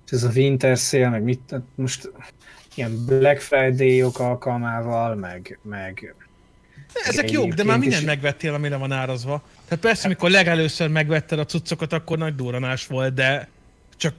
[0.06, 2.12] ez a Winter meg mit, most
[2.76, 6.16] ilyen Black Friday-ok alkalmával, meg, meg
[6.94, 9.44] Ezek jók, de már mindent is- megvettél, amire van árazva.
[9.68, 13.48] Tehát persze, amikor legelőször megvetted a cuccokat, akkor nagy duranás volt, de
[13.98, 14.14] csak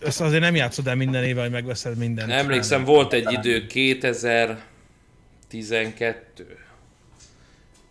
[0.00, 2.30] ezt azért nem játszod el minden éve, hogy megveszed mindent.
[2.30, 6.58] emlékszem, volt egy idő 2012.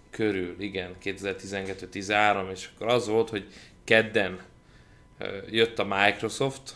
[0.10, 3.48] körül, igen, 2012-13, és akkor az volt, hogy
[3.84, 4.40] kedden
[5.50, 6.76] jött a Microsoft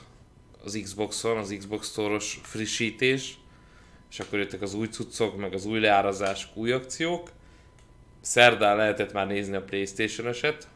[0.63, 3.37] az Xboxon, az Xbox Store-os frissítés,
[4.15, 7.31] és akkor jöttek az új cuccok, meg az új leárazások, új akciók.
[8.21, 10.67] Szerdán lehetett már nézni a Playstation-eset,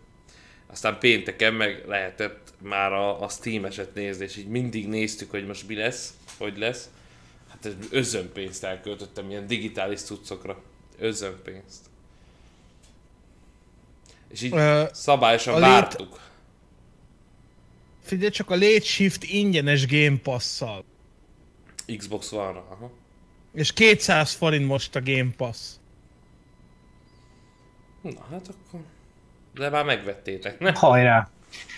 [0.68, 5.68] aztán pénteken meg lehetett már a, a Steam-eset nézni, és így mindig néztük, hogy most
[5.68, 6.90] mi lesz, hogy lesz.
[7.50, 10.62] Hát ez özönpénzt elköltöttem ilyen digitális cuccokra.
[10.98, 11.86] Özönpénzt.
[14.28, 16.20] És így Ö, szabályosan a lét- vártuk.
[18.04, 20.84] Figyelj csak a Late Shift ingyenes Game Pass-szal.
[21.98, 22.68] Xbox One-ra.
[22.70, 22.92] Aha.
[23.54, 25.58] És 200 forint most a Game Pass.
[28.02, 28.80] Na hát akkor...
[29.54, 30.72] De már megvettétek, ne?
[30.76, 31.30] Hajrá!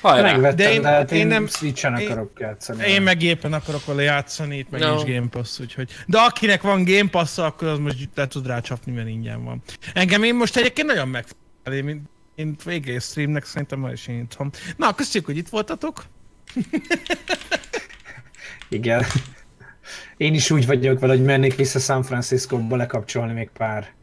[0.02, 0.32] Hajrá!
[0.32, 2.88] Megvettem, De de, én- én, hát én én, nem- Switch-en én- akarok játszani.
[2.88, 4.94] Én meg éppen akarok vele játszani, itt meg No.
[4.96, 5.92] nincs Game Pass, úgyhogy...
[6.08, 9.62] De akinek van Game pass akkor az most le tud rácsapni, mert ingyen van.
[9.94, 14.50] Engem én most egyébként nagyon megfelel, én, mint- én végre streamnek szerintem ma is indítom.
[14.78, 16.06] Na, köszönjük, hogy itt voltatok.
[18.70, 19.06] Igen.
[20.18, 23.94] Én is úgy vagyok vele, hogy mennék vissza San Francisco-ba lekapcsolni még pár,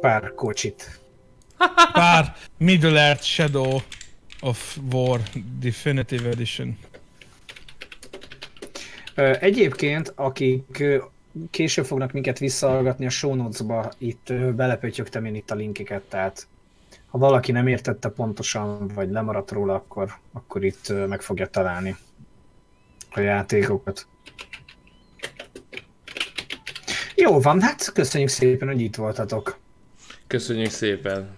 [0.00, 1.00] pár kocsit.
[1.92, 3.80] Pár Middle Earth Shadow
[4.40, 5.20] of War
[5.60, 6.78] Definitive Edition.
[9.40, 10.84] Egyébként, akik
[11.50, 16.46] később fognak minket visszahallgatni a show notes-ba, itt belepötyögtem én itt a linkeket, tehát
[17.10, 21.96] ha valaki nem értette pontosan, vagy lemaradt róla, akkor, akkor itt meg fogja találni
[23.10, 24.06] a játékokat.
[27.20, 29.58] Jó van, hát köszönjük szépen, hogy itt voltatok.
[30.26, 31.28] Köszönjük szépen.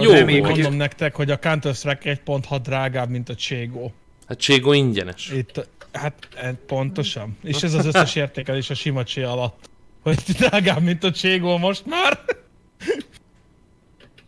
[0.00, 3.92] Jó, még hogy- mondom nektek, hogy a Counter-Strike 1.6 drágább, mint a Cségó.
[4.26, 5.30] Hát Cségó ingyenes.
[5.30, 7.36] Itt, hát eh, pontosan.
[7.42, 9.68] És ez az összes értékelés a sima csé alatt.
[10.02, 12.20] Hogy drágább, mint a Cségó most már.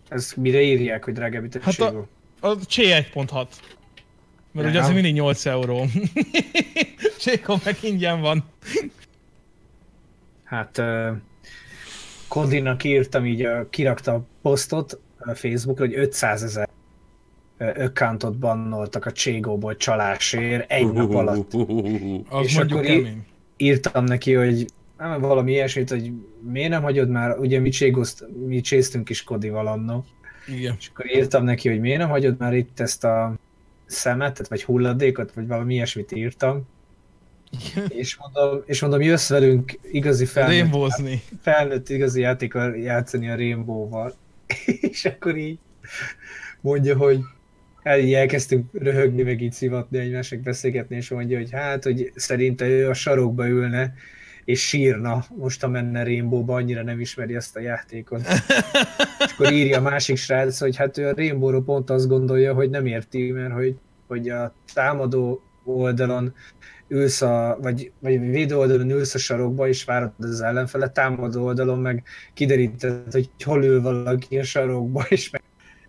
[0.08, 2.08] Ez mire írják, hogy drágább itt a Hát a- Cségó?
[2.40, 3.46] A Csé 1.6.
[4.52, 4.84] Mert ugye Ja.
[4.84, 5.86] az mindig 8 euró.
[7.20, 8.44] Cségó meg ingyen van.
[10.50, 11.16] Hát uh,
[12.28, 16.68] Kodinak írtam, így uh, kirakta a posztot a Facebookra, hogy 500 ezer
[17.58, 21.52] accountot bannoltak a Cségóból csalásért egy nap alatt.
[22.28, 23.24] Az És akkor í- kemény.
[23.56, 24.66] Írtam neki, hogy
[24.98, 26.12] nem, valami ilyesmit, hogy
[26.50, 30.04] miért nem hagyod már, ugye mi, cségoszt, mi csésztünk is Kodival annó,
[30.46, 30.76] Igen.
[30.78, 33.34] és akkor írtam neki, hogy miért nem hagyod már itt ezt a
[33.86, 36.66] szemetet, vagy hulladékot, vagy valami ilyesmit írtam.
[37.88, 41.22] És mondom, és mondom, jössz velünk igazi felnőtt Rainbowzni.
[41.42, 44.14] felnőtt igazi játékkal játszani a Rainbow-val.
[44.90, 45.58] és akkor így
[46.60, 47.20] mondja, hogy
[47.82, 52.88] el, elkezdtünk röhögni, meg így szivatni egymásnak beszélgetni, és mondja, hogy hát, hogy szerinte ő
[52.88, 53.94] a sarokba ülne,
[54.44, 58.20] és sírna most, ha menne Rainbow-ba, annyira nem ismeri ezt a játékot.
[59.24, 62.70] és akkor írja a másik srác, hogy hát ő a Rainbow-ról pont azt gondolja, hogy
[62.70, 66.34] nem érti, mert hogy, hogy a támadó oldalon
[66.90, 71.78] ülsz a, vagy, vagy védő oldalon ülsz a sarokba, és várod az ellenfele, támadó oldalon
[71.78, 72.02] meg
[72.34, 75.42] kideríted, hogy hol ül valaki a sarokba, és meg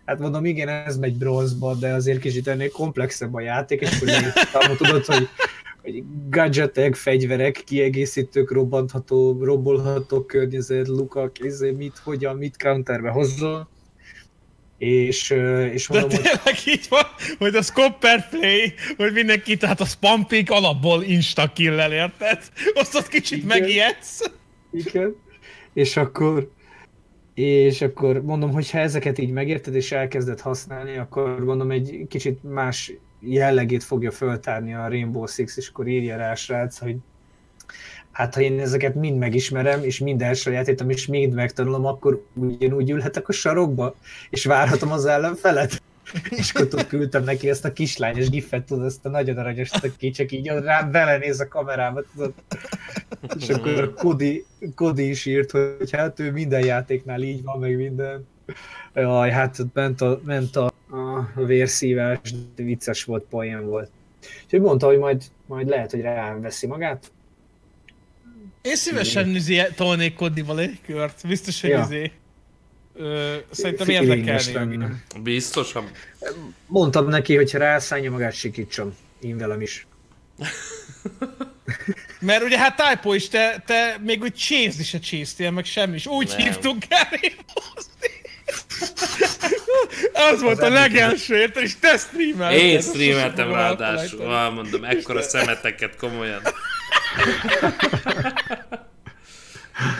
[0.04, 4.76] Hát mondom, igen, ez megy bronzba, de azért kicsit ennél komplexebb a játék, és leírtam,
[4.76, 5.28] tudod, hogy,
[5.82, 13.68] hogy gadgetek, fegyverek, kiegészítők, robbantható, robbolható környezet, lukak, izé, mit, hogyan, mit counterbe hozzon.
[14.82, 15.30] És,
[15.72, 17.06] és De mondom, hogy tényleg így van,
[17.38, 22.38] hogy a Scopper Play, hogy mindenki, tehát a spamping alapból insta kill érted?
[22.74, 23.58] Azt ott kicsit Igen.
[23.58, 24.30] megijedsz.
[24.72, 25.14] Igen.
[25.72, 26.50] És akkor,
[27.34, 32.42] és akkor mondom, hogy ha ezeket így megérted és elkezded használni, akkor mondom egy kicsit
[32.42, 36.96] más jellegét fogja föltárni a Rainbow Six, és akkor írja rá a srác, hogy
[38.12, 43.28] hát ha én ezeket mind megismerem, és mind elsajátítom, és mind megtanulom, akkor ugyanúgy ülhetek
[43.28, 43.94] a sarokba,
[44.30, 45.82] és várhatom az ellenfelet.
[46.30, 50.32] És akkor küldtem neki ezt a kislányos gifet, tudod, ezt a nagyon aranyos, aki csak
[50.32, 52.32] így rám belenéz a kamerába, tudod.
[53.38, 54.44] És akkor a Kodi,
[54.74, 58.26] Kodi is írt, hogy hát ő minden játéknál így van, meg minden.
[58.94, 60.72] Jaj, hát ment a, ment a,
[61.34, 63.90] a vérszívás, vicces volt, poén volt.
[64.44, 67.10] Úgyhogy mondta, hogy majd, majd lehet, hogy rám veszi magát.
[68.62, 71.26] Én szívesen izé, tolnék Kodival egy kört.
[71.26, 71.82] Biztos, hogy Ja.
[71.84, 72.12] izé.
[72.96, 74.86] Ö, szerintem érdekelni.
[75.22, 75.90] Biztosan.
[76.66, 78.96] Mondtam neki, hogy ha rászállja magát, sikítson.
[79.20, 79.86] Én velem is.
[82.20, 86.06] Mert ugye hát Typo is, te, te még úgy csézni se csésztél, meg semmi is.
[86.06, 86.38] Úgy Nem.
[86.38, 88.10] hívtunk el Rainbow-zni.
[90.32, 91.62] Az volt a legelső, érted?
[91.62, 92.58] És te streamelted.
[92.60, 96.42] Én streameltem ráadásul, ah, mondom, ekkora szemeteket komolyan.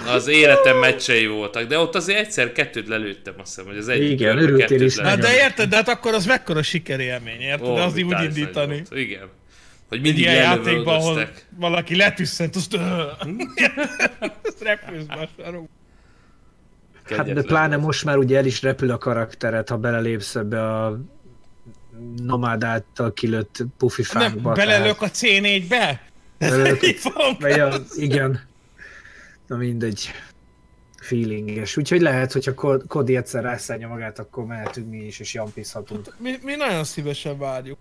[0.06, 4.10] Az életem meccsei voltak, de ott azért egyszer kettőt lelőttem, azt hiszem, hogy az egyik
[4.10, 7.74] Igen, örültél is Hát de érted, de hát akkor az mekkora sikerélmény, érted?
[7.74, 8.74] De az így úgy indítani.
[8.74, 9.00] volt.
[9.00, 9.28] Igen.
[9.88, 12.76] Hogy mindig ilyen játékban, ahol valaki letüsszent, azt...
[14.62, 15.04] repülsz.
[17.04, 17.86] Hát de pláne volt.
[17.86, 20.98] most már ugye el is repül a karakteret, ha belelépsz ebbe a
[22.16, 26.00] nomád által kilőtt pufi Nem, belelök a C4-be?
[27.38, 28.40] Vagy a, igen.
[29.46, 30.10] Na mindegy.
[31.00, 31.76] Feelinges.
[31.76, 36.14] Úgyhogy lehet, hogyha Ko- Kodi egyszer rászállja magát, akkor mehetünk mi is, és jampizhatunk.
[36.18, 37.78] Mi, mi nagyon szívesen várjuk.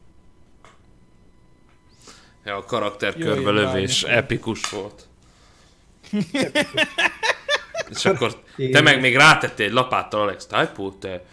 [2.45, 4.17] Ja, a karakter Jó, körbe én lövés vágom.
[4.17, 5.07] epikus volt.
[7.89, 11.23] És akkor te meg még rátettél egy lapáttal Alex Typo, te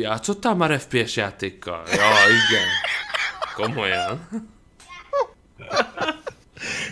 [0.00, 1.82] játszottál már FPS játékkal?
[1.86, 2.10] Ja,
[2.48, 2.66] igen.
[3.54, 4.28] Komolyan.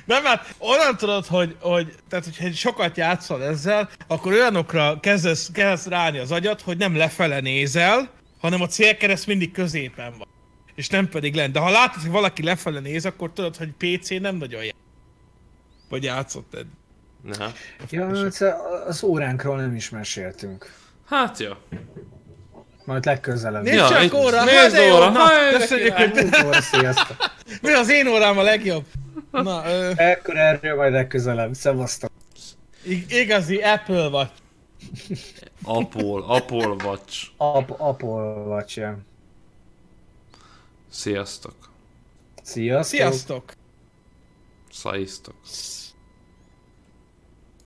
[0.05, 5.87] Nem, hát onnan tudod, hogy, hogy tehát, hogyha sokat játszol ezzel, akkor olyanokra kezdesz, kezdesz
[5.87, 8.11] ráni az agyat, hogy nem lefele nézel,
[8.41, 10.29] hanem a célkereszt mindig középen van.
[10.75, 11.53] És nem pedig lent.
[11.53, 14.75] De ha látod, hogy valaki lefele néz, akkor tudod, hogy PC nem nagyon jár.
[15.89, 16.67] Vagy játszott eddig.
[17.39, 17.53] Na.
[17.91, 18.45] Ja, az-
[18.87, 20.73] az óránkról nem is meséltünk.
[21.09, 21.51] Hát jó.
[22.85, 23.63] Majd legközelebb.
[23.63, 25.13] Nézd Ja, csak óra, nézd hát óra,
[25.59, 26.29] köszönjük, hogy
[27.63, 28.85] mi az én órám a legjobb.
[29.43, 31.55] Na, ö, Ekkor erről majd legközelebb.
[31.55, 32.11] Szevasztok.
[32.85, 34.29] ig- igazi Apple vagy.
[35.63, 37.27] Apple, Apple Watch.
[37.37, 38.09] Ap Apple
[38.47, 38.99] Watch, ja.
[40.91, 41.55] Sziasztok.
[42.43, 42.99] Sziasztok.
[42.99, 43.53] Sziasztok!
[44.71, 45.35] Szaiztok.
[45.45, 45.84] Sz-